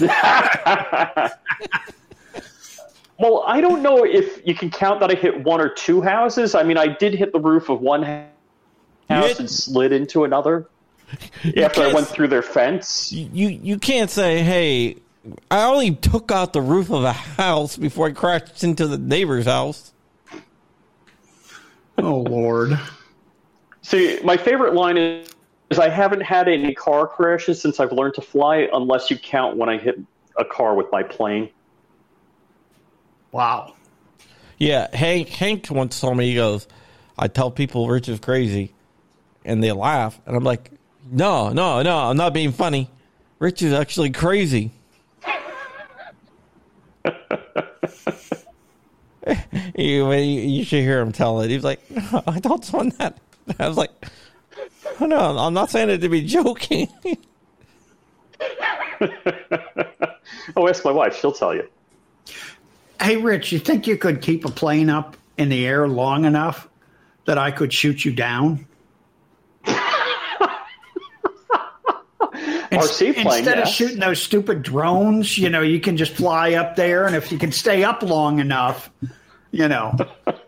[3.18, 6.56] Well, I don't know if you can count that I hit one or two houses.
[6.56, 8.26] I mean, I did hit the roof of one house
[9.28, 10.66] hit- and slid into another
[11.56, 13.12] after I went through their fence.
[13.12, 14.96] You you can't say, hey,
[15.50, 19.46] I only took out the roof of a house before I crashed into the neighbor's
[19.46, 19.92] house.
[21.98, 22.78] Oh Lord.
[23.82, 25.28] See, my favorite line is,
[25.70, 29.56] is I haven't had any car crashes since I've learned to fly, unless you count
[29.56, 29.98] when I hit
[30.36, 31.50] a car with my plane.
[33.30, 33.74] Wow.
[34.58, 36.68] Yeah, Hank Hank once told me he goes,
[37.18, 38.74] I tell people Rich is crazy,
[39.44, 40.71] and they laugh, and I'm like,
[41.10, 42.88] no, no, no, I'm not being funny.
[43.38, 44.70] Rich is actually crazy.
[49.76, 51.50] you, you you should hear him tell it.
[51.50, 53.18] He's like, no, I don't want that.
[53.58, 53.90] I was like,
[55.00, 56.88] oh, no, I'm not saying it to be joking.
[60.56, 61.68] Oh, ask my wife; she'll tell you.
[63.00, 66.68] Hey, Rich, you think you could keep a plane up in the air long enough
[67.24, 68.66] that I could shoot you down?
[72.72, 76.76] Our seaplane, Instead of shooting those stupid drones, you know, you can just fly up
[76.76, 78.90] there, and if you can stay up long enough,
[79.50, 79.94] you know,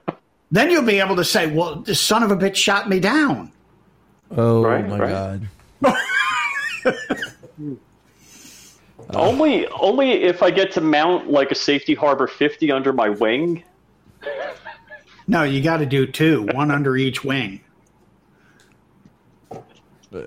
[0.51, 3.53] then you'll be able to say, "Well, this son of a bitch shot me down."
[4.31, 5.41] Oh Right, my right.
[5.83, 5.99] god.
[9.11, 13.63] Only, only if I get to mount like a Safety Harbor 50 under my wing.
[15.27, 17.61] No, you got to do two, one under each wing.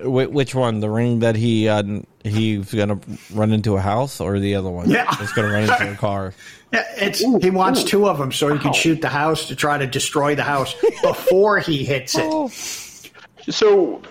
[0.02, 0.80] Wh- which one?
[0.80, 1.82] The ring that he uh,
[2.22, 3.00] he's gonna
[3.32, 4.90] run into a house, or the other one?
[4.90, 5.14] Yeah.
[5.20, 6.34] it's gonna run into a car.
[6.72, 7.86] Yeah, It's he wants ooh.
[7.86, 10.74] two of them so he can shoot the house to try to destroy the house
[11.02, 13.10] before he hits it.
[13.50, 14.02] So,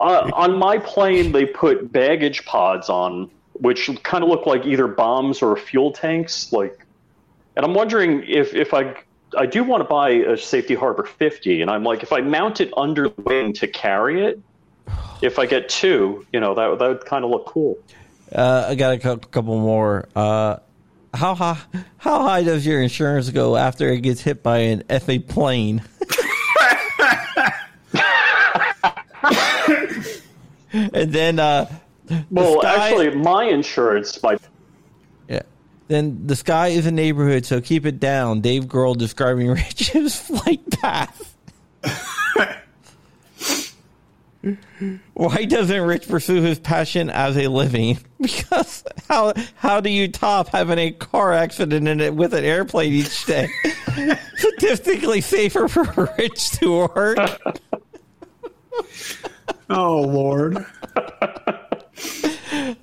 [0.00, 4.86] uh, on my plane, they put baggage pods on, which kind of look like either
[4.86, 6.52] bombs or fuel tanks.
[6.52, 6.84] Like,
[7.56, 8.94] and I'm wondering if if I
[9.38, 12.60] I do want to buy a Safety Harbor 50, and I'm like, if I mount
[12.60, 14.38] it under the wing to carry it,
[15.22, 17.78] if I get two, you know, that that would kind of look cool.
[18.32, 20.08] Uh, I got a cou- couple more.
[20.16, 20.56] Uh,
[21.14, 21.58] how high?
[21.98, 25.82] How high does your insurance go after it gets hit by an FA plane?
[30.72, 31.66] and then, uh,
[32.06, 34.36] the Well, sky- actually, my insurance, my
[35.28, 35.42] yeah.
[35.88, 38.40] Then the sky is a neighborhood, so keep it down.
[38.40, 41.36] Dave Grohl describing Rich's flight path.
[45.14, 47.98] Why doesn't Rich pursue his passion as a living?
[48.18, 52.92] Because how how do you top having a car accident in it with an airplane
[52.94, 53.48] each day?
[54.36, 55.84] Statistically safer for
[56.18, 57.18] Rich to work.
[59.68, 60.64] Oh Lord.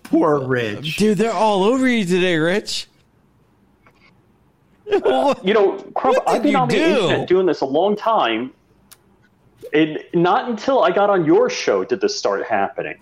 [0.04, 0.98] Poor Rich.
[0.98, 2.88] Dude, they're all over you today, Rich.
[4.86, 5.46] What?
[5.46, 6.84] you know, Crump, I've been you on the do?
[6.84, 8.52] internet doing this a long time.
[9.72, 12.98] And not until I got on your show did this start happening.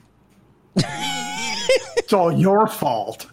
[0.75, 3.27] It's all your fault.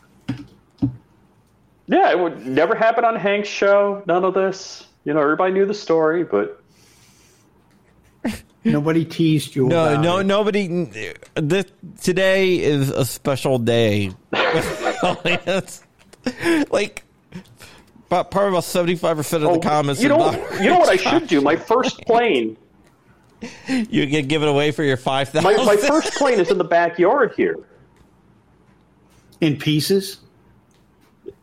[1.86, 4.02] Yeah, it would never happen on Hank's show.
[4.06, 4.86] None of this.
[5.04, 6.62] You know, everybody knew the story, but
[8.64, 9.68] Nobody teased you.
[9.68, 10.24] No, about no, it.
[10.24, 10.66] nobody.
[11.34, 11.66] This
[12.02, 14.10] today is a special day.
[14.32, 15.82] It's
[16.70, 17.04] like,
[18.06, 20.00] about probably about seventy-five percent of the oh, comments.
[20.00, 21.40] Oh, you know, you know what I should do?
[21.40, 22.56] My first plane,
[23.68, 25.56] You get given away for your five thousand.
[25.56, 27.56] my, my first plane is in the backyard here.
[29.40, 30.18] in pieces.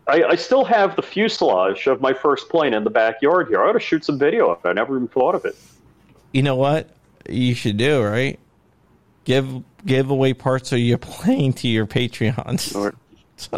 [0.08, 3.64] I, I still have the fuselage of my first plane in the backyard here.
[3.64, 4.68] I ought to shoot some video of it.
[4.68, 5.56] I never even thought of it.
[6.32, 6.90] You know what
[7.28, 8.40] you should do, right?
[9.24, 12.76] Give give away parts of your plane to your Patreons.
[12.76, 12.94] Or-
[13.38, 13.58] So,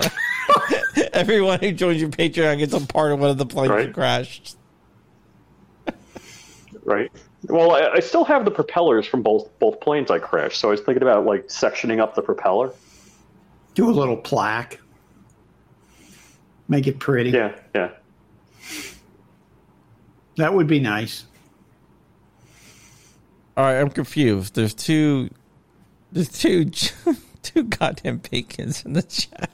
[1.14, 3.86] everyone who joins your Patreon gets a part of one of the planes Right.
[3.88, 4.56] that crashed.
[6.84, 7.12] right?
[7.44, 10.72] Well, I, I still have the propellers from both both planes I crashed, so I
[10.72, 12.74] was thinking about like sectioning up the propeller.
[13.76, 14.80] Do a little plaque.
[16.68, 17.30] Make it pretty.
[17.30, 17.92] Yeah, yeah.
[20.38, 21.26] That would be nice.
[23.56, 24.56] All right, I'm confused.
[24.56, 25.30] There's two,
[26.12, 26.66] there's two,
[27.42, 29.50] two goddamn bacons in the chat.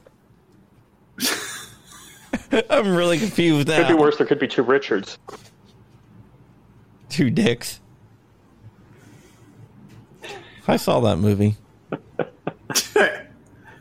[2.70, 3.78] I'm really confused now.
[3.78, 4.18] Could be worse.
[4.18, 5.18] There could be two Richards.
[7.14, 7.80] Two dicks.
[10.68, 11.55] I saw that movie.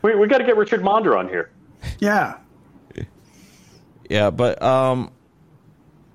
[0.02, 1.50] We we got to get Richard Monder on here.
[2.00, 2.38] Yeah.
[4.10, 5.12] Yeah, but um,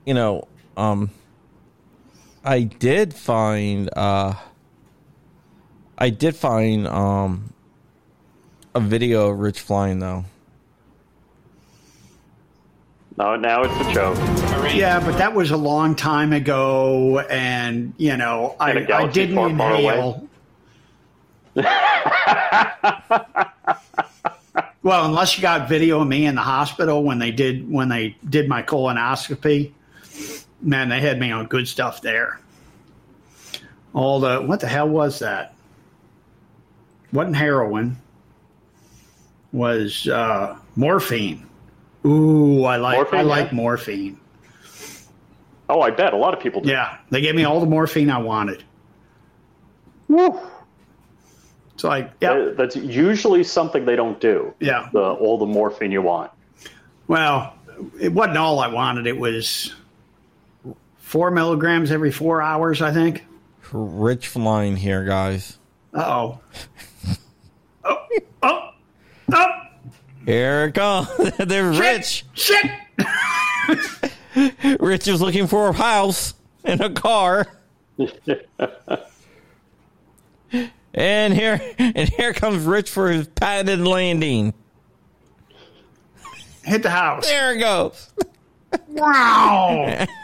[0.06, 1.10] you know, um,
[2.44, 4.34] I did find uh,
[5.98, 7.54] I did find um,
[8.76, 10.26] a video of Rich flying though.
[13.18, 14.18] No, now it's a joke.
[14.76, 19.50] Yeah, but that was a long time ago, and you know, I, I didn't far,
[19.58, 20.28] far inhale.
[24.84, 28.16] well, unless you got video of me in the hospital when they did when they
[28.30, 29.72] did my colonoscopy,
[30.62, 32.40] man, they had me on good stuff there.
[33.94, 35.56] All the what the hell was that?
[37.12, 37.98] Wasn't heroin?
[39.52, 41.48] Was uh, morphine?
[42.08, 43.28] Ooh, I like Morphine, I yeah.
[43.30, 44.20] like morphine.
[45.70, 46.70] Oh, I bet a lot of people do.
[46.70, 48.64] Yeah, they gave me all the morphine I wanted.
[50.08, 50.40] Woo.
[51.74, 54.54] It's like, yeah, Uh, That's usually something they don't do.
[54.60, 54.90] yeah.
[54.94, 56.32] The all the morphine you want.
[57.08, 57.54] Well,
[58.00, 59.06] it wasn't all I wanted.
[59.06, 59.76] It was
[60.98, 63.26] four milligrams every four hours, I think.
[63.72, 65.58] Rich flying here, guys.
[65.94, 66.40] Uh oh.
[67.84, 68.08] oh,
[68.44, 68.70] oh,
[69.34, 69.50] oh,
[70.28, 71.08] Here it comes.
[71.38, 72.26] There's Rich.
[72.34, 72.66] shit.
[74.82, 76.34] Rich is looking for a house
[76.66, 77.48] and a car.
[80.94, 84.54] and here and here comes Rich for his patented landing.
[86.66, 87.26] Hit the house.
[87.26, 88.10] There it goes.
[88.90, 90.06] Wow.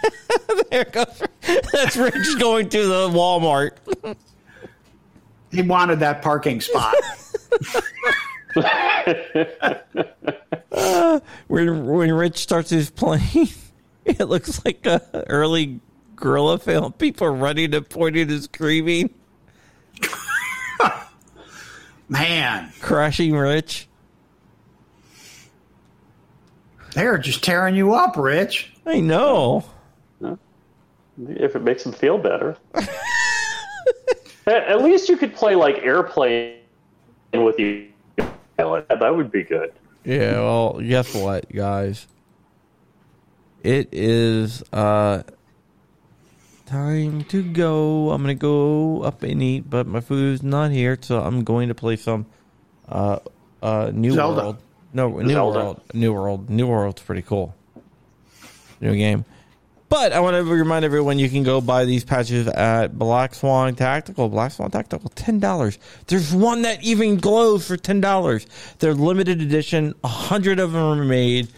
[0.69, 1.23] There it goes.
[1.71, 3.71] That's Rich going to the Walmart.
[5.51, 6.93] he wanted that parking spot.
[11.47, 13.49] When when Rich starts his plane,
[14.05, 15.79] it looks like a early
[16.15, 16.93] gorilla film.
[16.93, 19.13] People running and pointing and screaming,
[22.09, 23.87] Man, crashing Rich.
[26.93, 28.73] they're just tearing you up, Rich.
[28.85, 29.65] I know.
[31.27, 32.57] If it makes them feel better.
[32.73, 32.87] at,
[34.47, 36.57] at least you could play like airplane
[37.33, 37.92] with you.
[38.57, 39.73] That would be good.
[40.03, 42.07] Yeah, well, guess what, guys?
[43.63, 45.23] It is uh
[46.65, 48.11] time to go.
[48.11, 51.75] I'm gonna go up and eat, but my food's not here, so I'm going to
[51.75, 52.25] play some
[52.89, 53.19] uh
[53.61, 54.41] uh New Zelda.
[54.41, 54.57] World.
[54.93, 55.59] No, New Zelda.
[55.59, 55.81] World.
[55.93, 56.49] New World.
[56.49, 57.55] New World's pretty cool.
[58.81, 59.23] New game.
[59.93, 63.75] But I want to remind everyone you can go buy these patches at Black Swan
[63.75, 64.27] Tactical.
[64.27, 65.77] Black Swan Tactical, ten dollars.
[66.07, 68.47] There's one that even glows for ten dollars.
[68.79, 69.93] They're limited edition.
[70.03, 71.49] A hundred of them are made.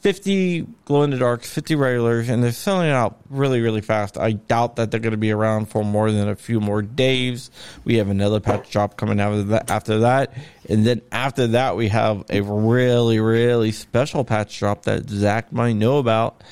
[0.00, 4.16] Fifty glow in the darks, fifty regulars, and they're selling out really, really fast.
[4.16, 7.50] I doubt that they're going to be around for more than a few more days.
[7.84, 10.32] We have another patch drop coming out after that,
[10.70, 15.74] and then after that we have a really, really special patch drop that Zach might
[15.74, 16.42] know about.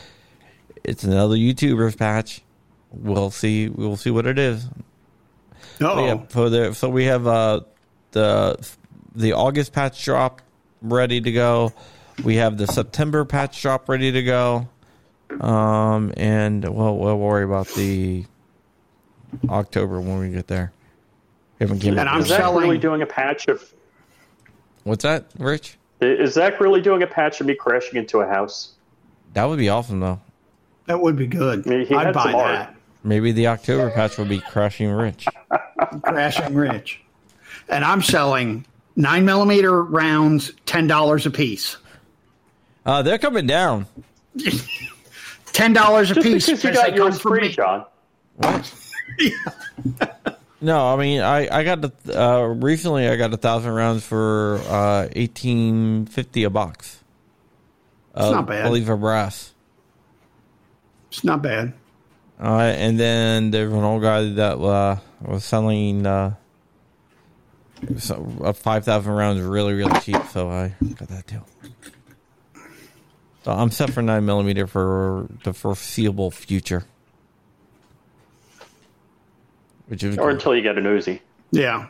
[0.85, 2.43] It's another YouTubers patch.
[2.91, 3.69] We'll see.
[3.69, 4.67] We'll see what it is.
[5.81, 7.61] Oh, Yeah, for the so we have uh
[8.13, 8.57] the
[9.15, 10.43] the August patch drop
[10.83, 11.73] ready to go.
[12.25, 14.69] We have the September patch drop ready to go.
[15.41, 18.27] Um and well we'll worry about the
[19.49, 20.73] October when we get there.
[21.59, 23.63] We haven't came And I'm Is with- selling- really doing a patch of?
[24.85, 25.79] What's that, Rich?
[26.01, 28.73] Is Zach really doing a patch of me crashing into a house?
[29.35, 30.21] That would be awesome though.
[30.87, 31.67] That would be good.
[31.67, 32.49] I mean, I'd buy some art.
[32.53, 32.75] that.
[33.05, 35.27] Maybe the October patch will be crashing rich.
[36.03, 37.01] Crashing Rich.
[37.69, 38.65] And I'm selling
[38.95, 41.77] nine millimeter rounds, ten dollars a piece.
[42.87, 43.87] Uh they're coming down.
[45.53, 46.47] Ten dollars a Just piece.
[46.47, 47.49] because you because got yours free, me.
[47.51, 47.85] John.
[50.61, 54.61] No, I mean I I got the uh, recently I got a thousand rounds for
[54.69, 57.03] uh, eighteen fifty a box.
[58.15, 58.61] It's not bad.
[58.61, 59.52] I believe a brass.
[61.13, 61.75] It's not bad.
[62.41, 66.35] All right, and then there's an old guy that uh, was selling uh,
[67.99, 71.43] so, uh, five thousand rounds really really cheap, so I got that too.
[73.45, 76.85] So I'm set for nine millimeter for the foreseeable future.
[79.89, 81.21] Which is Or until you get an Uzi.
[81.51, 81.89] Yeah.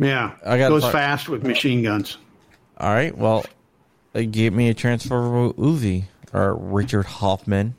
[0.00, 0.32] Yeah.
[0.44, 2.16] I gotta Goes fi- fast with machine guns.
[2.78, 3.16] All right.
[3.16, 3.44] Well,
[4.14, 7.74] get me a transferable Uzi or Richard Hoffman.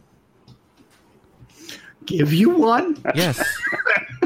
[2.06, 2.98] Give you one?
[3.14, 3.42] Yes.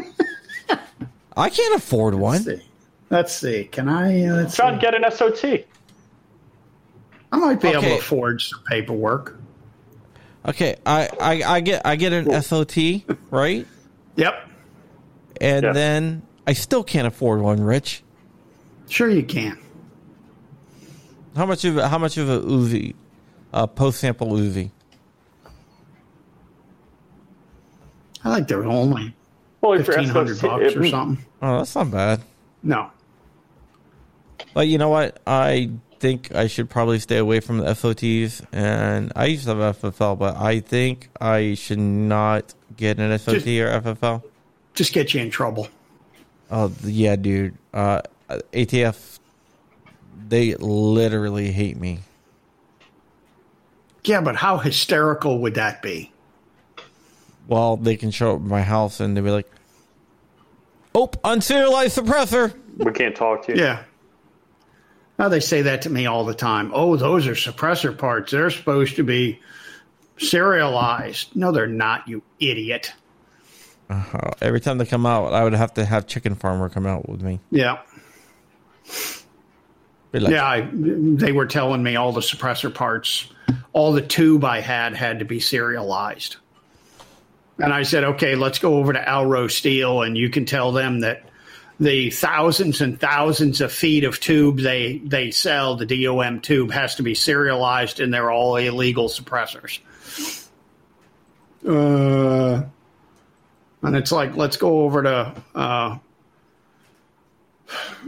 [1.36, 2.44] I can't afford one.
[2.44, 2.68] Let's see.
[3.10, 3.64] Let's see.
[3.66, 4.26] Can I?
[4.26, 4.82] Uh, let's John, see.
[4.82, 5.66] get an SOT.
[7.32, 9.40] I might be able to forge some paperwork.
[10.46, 12.78] Okay, I, I, I get I get an SOT,
[13.32, 13.66] right?
[14.18, 14.50] Yep.
[15.42, 15.72] And Yeah.
[15.74, 18.04] then I still can't afford one, Rich.
[18.90, 19.58] Sure, you can.
[21.36, 22.94] How much of a- how much of a Uzi,
[23.54, 24.72] uh, post sample Uzi?
[28.24, 29.14] I think they're only
[29.62, 31.26] Well, fifteen hundred SOT bucks or something.
[31.42, 32.22] Oh, that's not bad.
[32.62, 32.90] No.
[34.54, 35.20] But you know what?
[35.28, 38.42] I think I should probably stay away from the FOTs.
[38.52, 43.36] And I used to have FFL, but I think I should not get an SOT
[43.36, 44.24] Just- or FFL.
[44.74, 45.68] Just get you in trouble.
[46.50, 47.56] Oh yeah, dude.
[47.74, 49.20] Uh, ATF,
[50.28, 52.00] they literally hate me.
[54.06, 56.12] Yeah, but how hysterical would that be?
[57.48, 59.50] Well, they can show up at my house and they'll be like,
[60.96, 63.62] "Oh, unserialized suppressor." we can't talk to you.
[63.62, 63.84] Yeah.
[65.20, 66.72] Now they say that to me all the time.
[66.74, 68.32] Oh, those are suppressor parts.
[68.32, 69.40] They're supposed to be
[70.18, 71.36] serialized.
[71.36, 72.94] No, they're not, you idiot.
[73.90, 77.08] Uh, every time they come out, I would have to have Chicken Farmer come out
[77.08, 77.40] with me.
[77.52, 77.80] Yeah.
[80.14, 83.28] Like, Yeah, I, they were telling me all the suppressor parts,
[83.72, 86.38] all the tube I had had to be serialized.
[87.60, 91.02] And I said, okay, let's go over to Alro Steel, and you can tell them
[91.02, 91.24] that
[91.80, 96.96] the thousands and thousands of feet of tube they they sell, the DOM tube has
[96.96, 99.80] to be serialized, and they're all illegal suppressors.
[101.68, 102.64] Uh,
[103.82, 105.98] and it's like, let's go over to uh,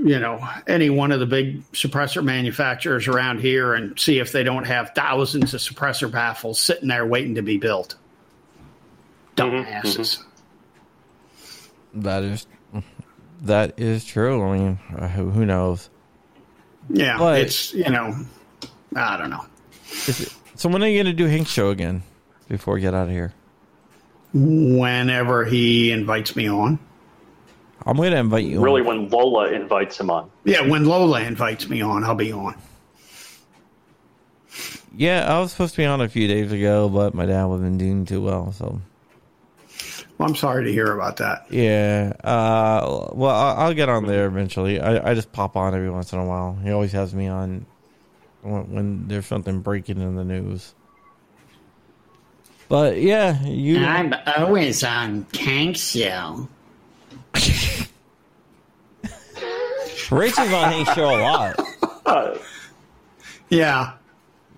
[0.04, 4.44] you know, any one of the big suppressor manufacturers around here and see if they
[4.44, 7.96] don't have thousands of suppressor baffles sitting there waiting to be built.
[9.36, 10.24] Dumbasses.
[11.94, 12.48] that is
[13.42, 14.42] that is true.
[14.44, 15.90] I mean, uh, who, who knows?
[16.90, 18.16] Yeah, But- it's, you know,
[18.96, 19.46] I don't know.
[20.08, 22.04] Is it- so when are you going to do Hank's show again
[22.48, 23.34] before we get out of here?
[24.34, 26.80] Whenever he invites me on.
[27.86, 28.62] I'm going to invite you.
[28.62, 28.88] Really, on.
[28.88, 30.30] when Lola invites him on.
[30.44, 32.56] Yeah, when Lola invites me on, I'll be on.
[34.98, 37.78] Yeah, I was supposed to be on a few days ago, but my dad wasn't
[37.78, 38.80] doing too well, so
[40.18, 41.48] Well, I'm sorry to hear about that.
[41.50, 42.14] yeah.
[42.24, 44.80] Uh, well, I'll, I'll get on there eventually.
[44.80, 46.58] I, I just pop on every once in a while.
[46.64, 47.66] He always has me on
[48.42, 50.74] when, when there's something breaking in the news.
[52.70, 53.84] But yeah, you.
[53.84, 56.48] I'm always on Tank show.
[60.12, 61.60] Rich is on Hank's show a lot.
[62.06, 62.38] Uh,
[63.50, 63.94] Yeah.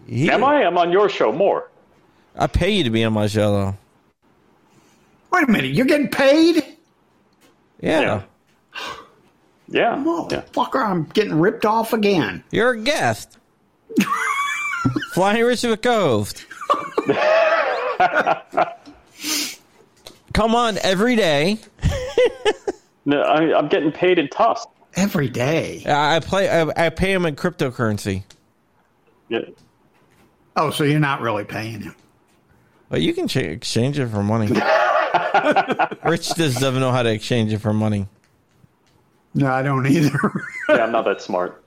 [0.07, 0.63] He- am I?
[0.65, 1.69] I'm on your show more.
[2.35, 3.77] I pay you to be on my show, though.
[5.31, 6.63] Wait a minute, you're getting paid?
[7.81, 8.21] Yeah, Yeah.
[9.69, 10.03] Yeah.
[10.05, 10.41] Oh, yeah.
[10.53, 12.43] fucker, I'm getting ripped off again.
[12.51, 13.37] you're a guest.
[15.13, 16.45] Flying Rich of the Coast.
[20.33, 21.57] Come on every day.
[23.05, 24.65] No, I, I'm getting paid in TUSC.
[24.97, 25.83] Every day.
[25.87, 26.49] I play.
[26.49, 28.23] I, I pay him in cryptocurrency.
[29.29, 29.39] Yeah.
[30.55, 31.95] Oh, so you're not really paying him.
[32.89, 34.47] But you can ch- exchange it for money.
[36.05, 38.07] Rich just doesn't know how to exchange it for money.
[39.35, 40.19] No, I don't either.
[40.69, 41.63] yeah, I'm not that smart.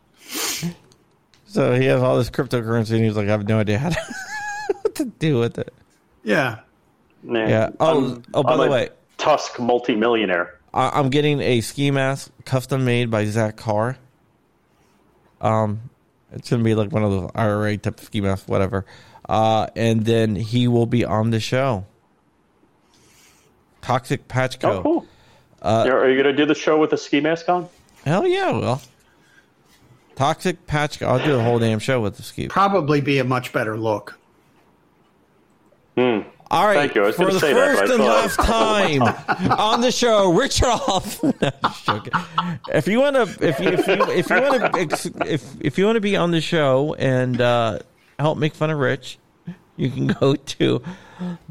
[1.46, 4.00] So he has all this cryptocurrency, and he's like, I have no idea how to,
[4.82, 5.72] what to do with it.
[6.24, 6.60] yeah.
[7.22, 7.70] Nah, Yeah.
[7.80, 8.42] Oh, I'm- oh.
[8.42, 8.88] By I'm the a way,
[9.18, 10.58] TUSC multimillionaire.
[10.72, 13.96] I, I'm getting a ski mask custom made by Zach Carr.
[15.40, 15.90] Um,
[16.32, 18.84] it's gonna be like one of those IRA type of ski masks, whatever.
[19.28, 21.86] Uh, and then he will be on the show.
[23.80, 24.70] Toxic Patch Co.
[24.72, 25.06] Oh, cool.
[25.62, 27.68] Uh, Are you going to do the show with a ski mask on?
[28.04, 28.82] Hell yeah, well.
[30.16, 31.06] Toxic Patch Co.
[31.06, 32.48] I'll do the whole damn show with the ski.
[32.48, 34.18] Probably be a much better look.
[36.50, 37.02] All right, Thank you.
[37.04, 39.02] I was for gonna the say that, first but and last time
[39.52, 41.22] on the show, Richard Off.
[41.32, 42.02] No,
[42.74, 45.84] if you want to, if you if you if you want to if if you
[45.84, 47.78] want to be on the show and uh,
[48.18, 49.18] help make fun of Rich,
[49.76, 50.82] you can go to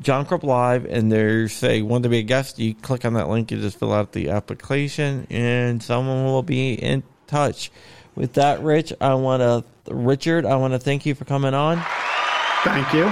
[0.02, 2.60] John Crump Live and there's say want to be a guest.
[2.60, 6.74] You click on that link, you just fill out the application, and someone will be
[6.74, 7.72] in touch.
[8.16, 9.64] With that, Rich, I want to
[9.94, 11.82] Richard, I want to thank you for coming on.
[12.64, 13.12] Thank you.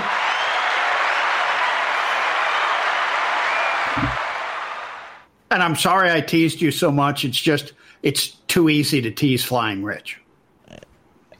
[5.50, 7.24] And I'm sorry I teased you so much.
[7.24, 10.20] It's just, it's too easy to tease Flying Rich.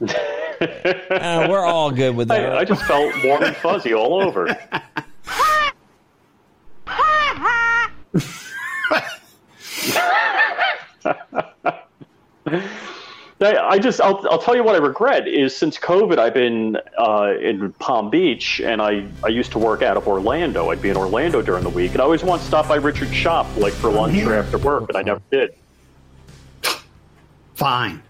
[0.60, 2.52] Uh, we're all good with that.
[2.52, 4.48] I, I just felt warm and fuzzy all over.
[13.40, 16.76] I I just, I'll, I'll tell you what I regret is since COVID, I've been
[16.98, 20.70] uh, in Palm Beach and I, I used to work out of Orlando.
[20.70, 23.14] I'd be in Orlando during the week and I always want to stop by Richard's
[23.14, 25.54] shop like for lunch or after work, but I never did.
[27.54, 28.02] Fine.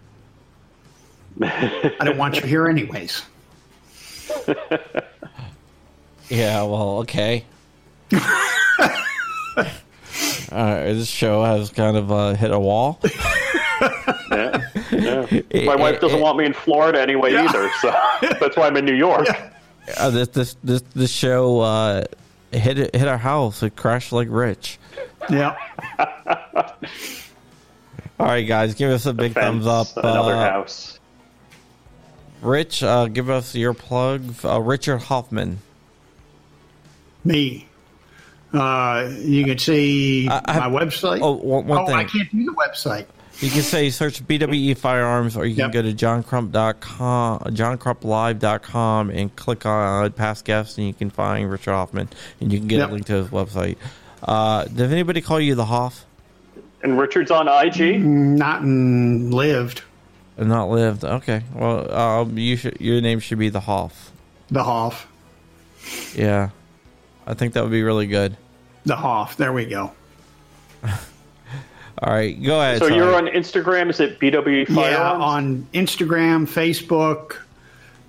[1.41, 3.23] I don't want you here anyways.
[6.31, 7.45] Yeah, well, okay.
[10.51, 12.99] Uh, this show has kind of uh, hit a wall.
[14.31, 14.68] Yeah.
[14.93, 15.27] Yeah.
[15.67, 17.91] My wife doesn't want me in Florida anyway either, so
[18.41, 19.27] that's why I'm in New York.
[19.97, 22.05] Uh, this this this this show uh,
[22.53, 23.63] hit hit our house.
[23.63, 24.79] It crashed like Rich.
[25.31, 25.57] Yeah.
[28.21, 29.97] All right, guys, give us a big Fence, thumbs up.
[29.97, 30.99] Another Uh, house.
[32.43, 34.35] Rich, uh, give us your plug.
[34.45, 35.59] Uh, Richard Hoffman.
[37.25, 37.67] Me.
[38.53, 41.21] Uh, you can see I- I- my website.
[41.23, 41.95] oh, one- one oh, thing.
[41.97, 43.07] I can't do the website.
[43.41, 45.73] You can say search BWE Firearms, or you can Yep.
[45.73, 52.09] go to johncrump.com, johncrumplive.com, and click on past guests, and you can find Richard Hoffman,
[52.41, 52.89] and you can get Yep.
[52.89, 53.77] a link to his website.
[54.25, 56.05] Uh, does anybody call you the Hoff?
[56.83, 58.01] And Richard's on IG.
[58.05, 59.83] Not in lived.
[60.39, 61.05] Uh, Not lived.
[61.05, 61.43] Okay.
[61.55, 62.81] Well, um, you should.
[62.81, 64.11] Your name should be the Hoff.
[64.51, 65.07] The Hoff.
[66.15, 66.51] Yeah,
[67.27, 68.37] I think that would be really good.
[68.85, 69.37] The Hoff.
[69.37, 69.93] There we go.
[72.01, 72.79] All right, go ahead.
[72.79, 72.97] So sorry.
[72.97, 73.91] you're on Instagram.
[73.91, 77.37] Is it BW Yeah, on Instagram, Facebook,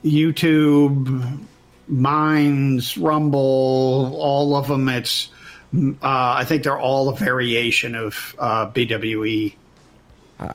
[0.04, 1.40] YouTube,
[1.88, 4.88] Minds, Rumble, all of them.
[4.90, 5.30] It's,
[5.74, 9.56] uh, I think they're all a variation of uh, BWE.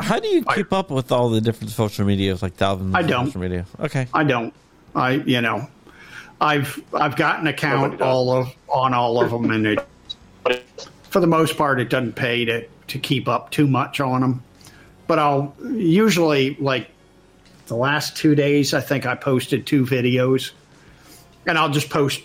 [0.01, 3.07] How do you keep up with all the different social medias, like thousands I of
[3.09, 3.27] don't.
[3.27, 3.67] social media?
[3.81, 4.07] Okay.
[4.15, 4.55] I don't.
[4.95, 5.69] I you know,
[6.41, 9.87] I've I've got an account all of on all of them, and it
[11.11, 14.43] for the most part it doesn't pay to to keep up too much on them.
[15.07, 16.89] But I'll usually like
[17.67, 18.75] the last two days.
[18.75, 20.53] I think I posted two videos,
[21.47, 22.23] and I'll just post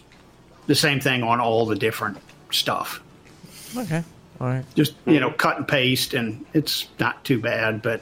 [0.68, 2.18] the same thing on all the different
[2.52, 3.02] stuff.
[3.76, 4.04] Okay.
[4.40, 4.66] All right.
[4.76, 7.82] Just you know, cut and paste, and it's not too bad.
[7.82, 8.02] But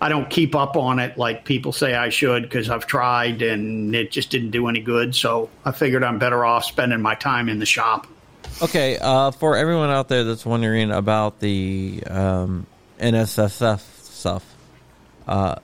[0.00, 3.94] I don't keep up on it like people say I should because I've tried and
[3.94, 5.14] it just didn't do any good.
[5.14, 8.06] So I figured I'm better off spending my time in the shop.
[8.62, 12.66] Okay, uh, for everyone out there that's wondering about the um,
[13.00, 14.44] NSSF stuff,
[15.26, 15.56] uh,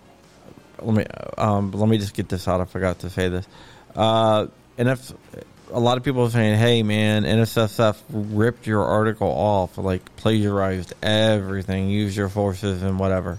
[0.82, 1.04] let me
[1.38, 2.60] um, let me just get this out.
[2.60, 3.46] I forgot to say this.
[3.94, 10.16] Uh, a lot of people are saying, "Hey, man, NSSF ripped your article off, like
[10.16, 13.38] plagiarized everything, used your forces and whatever."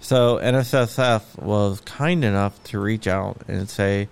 [0.00, 4.10] So NSSF was kind enough to reach out and say,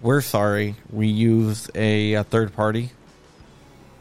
[0.00, 2.92] "We're sorry, we used a, a third party."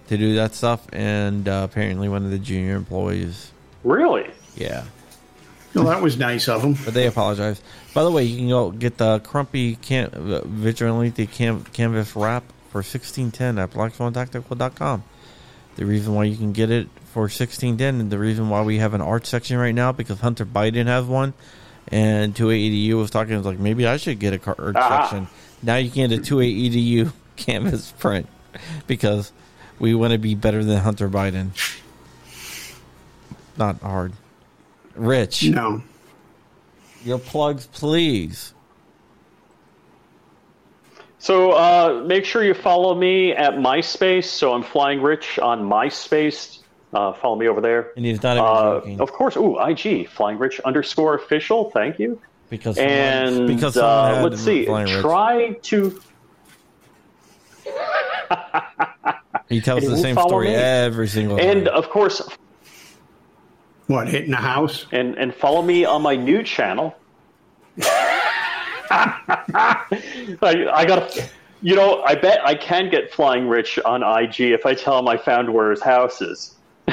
[0.07, 3.52] To do that stuff, and uh, apparently one of the junior employees,
[3.84, 4.30] really?
[4.56, 4.84] yeah,
[5.73, 6.76] Well, that was nice of them.
[6.86, 7.64] but they apologized.
[7.95, 12.44] By the way, you can go get the Crumpy cam- uh, Vigilante cam- canvas wrap
[12.69, 15.03] for sixteen ten at blackswantactical.com.
[15.77, 18.77] The reason why you can get it for sixteen ten, and the reason why we
[18.77, 21.34] have an art section right now because Hunter Biden has one,
[21.88, 25.02] and 2AEDU was talking was like maybe I should get a car- art Ah.
[25.07, 25.27] section.
[25.64, 28.27] Now you can get a 2AEDU canvas print
[28.88, 29.32] because
[29.80, 31.50] we want to be better than Hunter Biden.
[33.58, 34.14] Not hard.
[34.96, 35.82] Rich, No.
[37.04, 38.54] your plugs, please.
[41.20, 44.26] So uh, make sure you follow me at MySpace.
[44.26, 46.60] So I'm Flying Rich on MySpace.
[46.94, 47.92] Uh, follow me over there.
[47.98, 49.36] And he's not even Uh, joking of course.
[49.36, 51.72] Ooh, IG Flying Rich underscore official.
[51.72, 52.22] Thank you.
[52.50, 54.66] because someone, And because someone uh, let's see.
[54.66, 56.02] Try to.
[59.50, 60.56] He tells and the same story me?
[60.56, 61.48] every single time.
[61.48, 61.76] And time.
[61.76, 62.22] of course,
[63.88, 64.86] What, hitting the house?
[64.92, 66.96] and and follow me on my new channel.
[68.90, 69.86] I,
[70.42, 71.32] I got,
[71.62, 75.08] you know, I bet I can get Flying Rich on IG if I tell him
[75.08, 76.56] I found where his house is.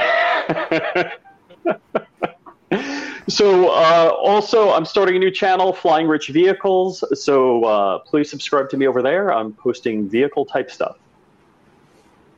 [3.28, 7.04] so, uh, also, I'm starting a new channel, Flying Rich Vehicles.
[7.22, 9.32] So, uh, please subscribe to me over there.
[9.32, 10.96] I'm posting vehicle type stuff.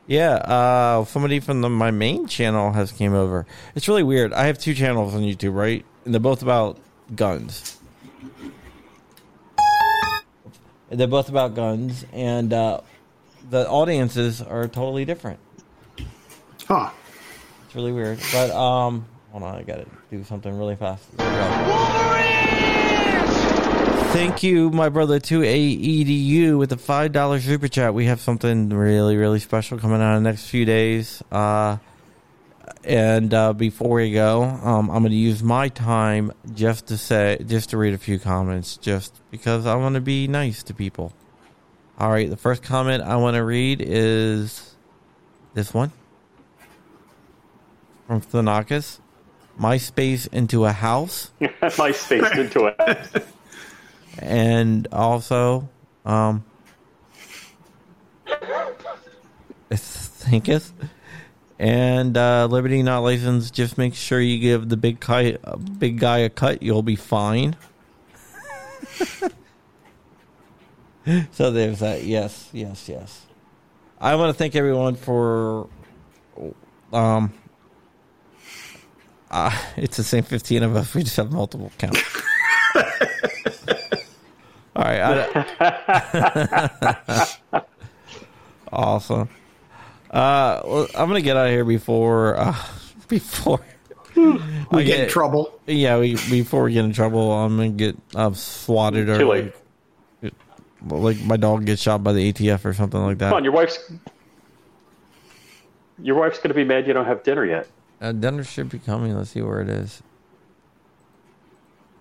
[0.07, 3.47] Yeah, uh, somebody from the, my main channel has came over.
[3.73, 4.33] It's really weird.
[4.33, 5.83] I have two channels on YouTube, right?
[6.03, 6.77] And they're both about
[7.15, 7.77] guns.
[10.89, 12.81] They're both about guns, and uh,
[13.49, 15.39] the audiences are totally different.
[16.67, 16.91] Huh.
[17.65, 18.19] It's really weird.
[18.31, 21.03] But um, hold on, I gotta do something really fast.
[24.15, 24.35] There we go.
[24.35, 27.93] thank you, my brother, 2AEDU with the five dollar super chat.
[27.93, 31.21] We have something really, really special coming out in the next few days.
[31.31, 31.77] Uh,
[32.83, 37.37] and uh, before we go, um, I'm going to use my time just to say,
[37.45, 41.11] just to read a few comments, just because I want to be nice to people.
[41.97, 44.75] All right, the first comment I want to read is
[45.53, 45.91] this one
[48.07, 48.99] from Thanakis.
[49.57, 51.31] My space into a house.
[51.77, 53.25] My space into it.
[54.19, 55.67] and also
[56.05, 56.43] um
[59.71, 60.73] thinketh
[61.59, 65.37] and uh liberty not licensed just make sure you give the big guy
[65.77, 67.55] big guy a cut you'll be fine.
[71.31, 72.03] So there's that.
[72.03, 73.25] Yes yes yes.
[74.01, 75.69] I want to thank everyone for
[76.91, 77.31] um
[79.31, 82.01] uh, it's the same 15 of us we just have multiple counts
[84.75, 85.27] all right.
[85.59, 87.29] I,
[88.71, 89.29] awesome.
[90.11, 92.55] Uh, well, I'm gonna get out of here before uh,
[93.07, 93.59] before
[94.15, 94.39] We
[94.71, 95.59] I get in trouble.
[95.67, 99.55] Yeah, we before we get in trouble, I'm gonna get uh, swatted or like,
[100.87, 103.29] like my dog gets shot by the ATF or something like that.
[103.29, 103.79] Come on, your wife's
[105.99, 107.67] your wife's going to be mad you don't have dinner yet.
[108.01, 109.15] Uh, dinner should be coming.
[109.15, 110.01] Let's see where it is.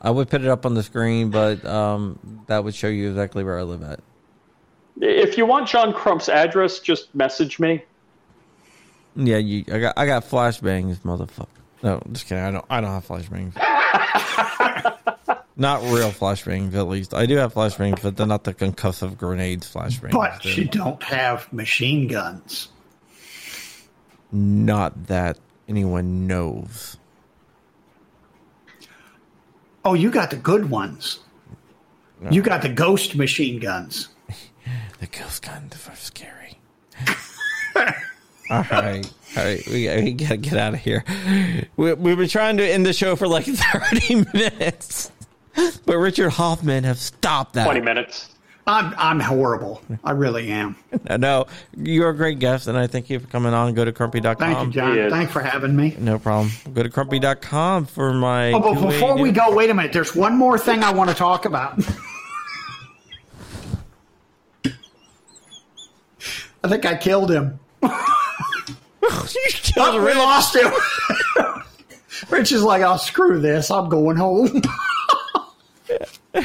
[0.04, 3.42] I would put it up on the screen, but um, that would show you exactly
[3.42, 4.00] where I live at.
[5.00, 7.82] If you want John Crump's address, just message me.
[9.16, 9.64] Yeah, you.
[9.72, 9.94] I got.
[9.96, 11.46] I got flashbangs, motherfucker.
[11.82, 12.44] No, just kidding.
[12.44, 12.64] I don't.
[12.68, 13.56] I don't have flashbangs.
[15.56, 17.14] not real flashbangs, at least.
[17.14, 20.12] I do have flashbangs, but they're not the concussive grenades flashbangs.
[20.12, 22.68] But They're you don't have machine guns.
[24.30, 26.98] not that anyone knows.
[29.84, 31.20] Oh, you got the good ones.
[32.30, 34.08] You got the ghost machine guns.
[35.00, 36.58] The ghost guns are scary.
[37.76, 37.84] all
[38.70, 39.66] right, all right.
[39.66, 41.04] We, we gotta get out of here.
[41.76, 45.10] We, we've been trying to end the show for like thirty minutes,
[45.84, 47.64] but Richard Hoffman have stopped that.
[47.64, 48.33] Twenty minutes.
[48.66, 49.82] I'm I'm horrible.
[50.02, 50.76] I really am.
[51.18, 51.46] No,
[51.76, 53.74] you're a great guest, and I thank you for coming on.
[53.74, 54.36] Go to crumpy.com.
[54.38, 54.96] Thank you, John.
[54.96, 55.10] Yes.
[55.12, 55.94] Thanks for having me.
[55.98, 56.50] No problem.
[56.72, 58.52] Go to crumpy.com for my.
[58.52, 59.92] Oh, but before we go, wait a minute.
[59.92, 61.78] There's one more thing I want to talk about.
[66.64, 67.58] I think I killed him.
[67.82, 67.88] you
[69.52, 70.16] killed Oh, we Rich.
[70.16, 70.72] lost him.
[72.30, 73.70] Rich is like, I'll "Oh, screw this.
[73.70, 74.62] I'm going home."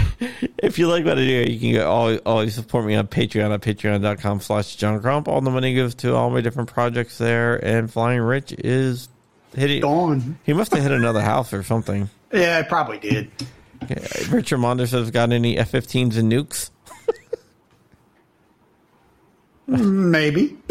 [0.61, 3.51] If you like what I do, you can go always, always support me on Patreon
[3.53, 5.27] at patreon.com slash John Crump.
[5.29, 9.07] All the money goes to all my different projects there, and Flying Rich is
[9.55, 9.81] hitting.
[9.81, 10.37] Gone.
[10.43, 12.09] He must have hit another house or something.
[12.33, 13.31] Yeah, I probably did.
[14.29, 16.69] Richard Monder says, got any F 15s and nukes?
[19.69, 20.57] Mm, maybe.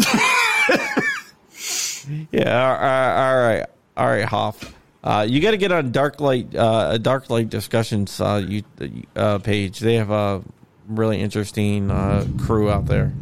[2.33, 3.67] Yeah, all right, all right,
[3.97, 4.75] all right, Hoff.
[5.09, 8.63] Uh, you got to get on Dark Light, uh, Dark Light Discussions uh, you,
[9.17, 9.79] uh, page.
[9.81, 10.43] They have a
[10.87, 13.15] really interesting uh, crew out there.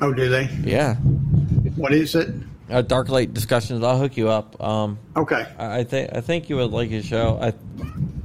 [0.00, 0.44] Oh, do they?
[0.64, 2.30] Yeah, What is it?
[2.70, 3.84] uh, Dark Light Discussions.
[3.84, 4.58] I'll hook you up.
[4.64, 5.46] Um, Okay.
[5.58, 7.38] I I think I think you would like his show.
[7.38, 7.52] I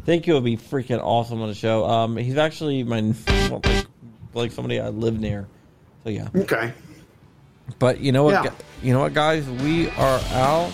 [0.06, 1.84] think you would be freaking awesome on the show.
[1.86, 3.14] Um, he's actually my
[3.50, 3.88] like,
[4.34, 5.50] like somebody I live near.
[6.06, 6.30] So yeah.
[6.34, 6.72] Okay.
[7.78, 8.46] But you know what?
[8.46, 8.52] Yeah.
[8.82, 9.46] You know what, guys?
[9.50, 10.72] We are out.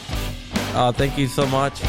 [0.76, 1.82] Uh, thank you so much.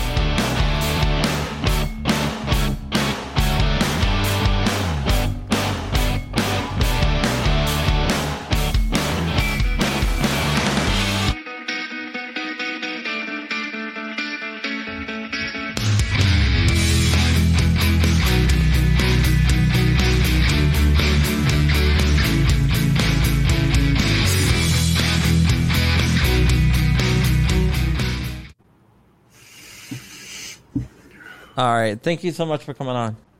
[31.58, 32.00] All right.
[32.00, 33.16] Thank you so much for coming on.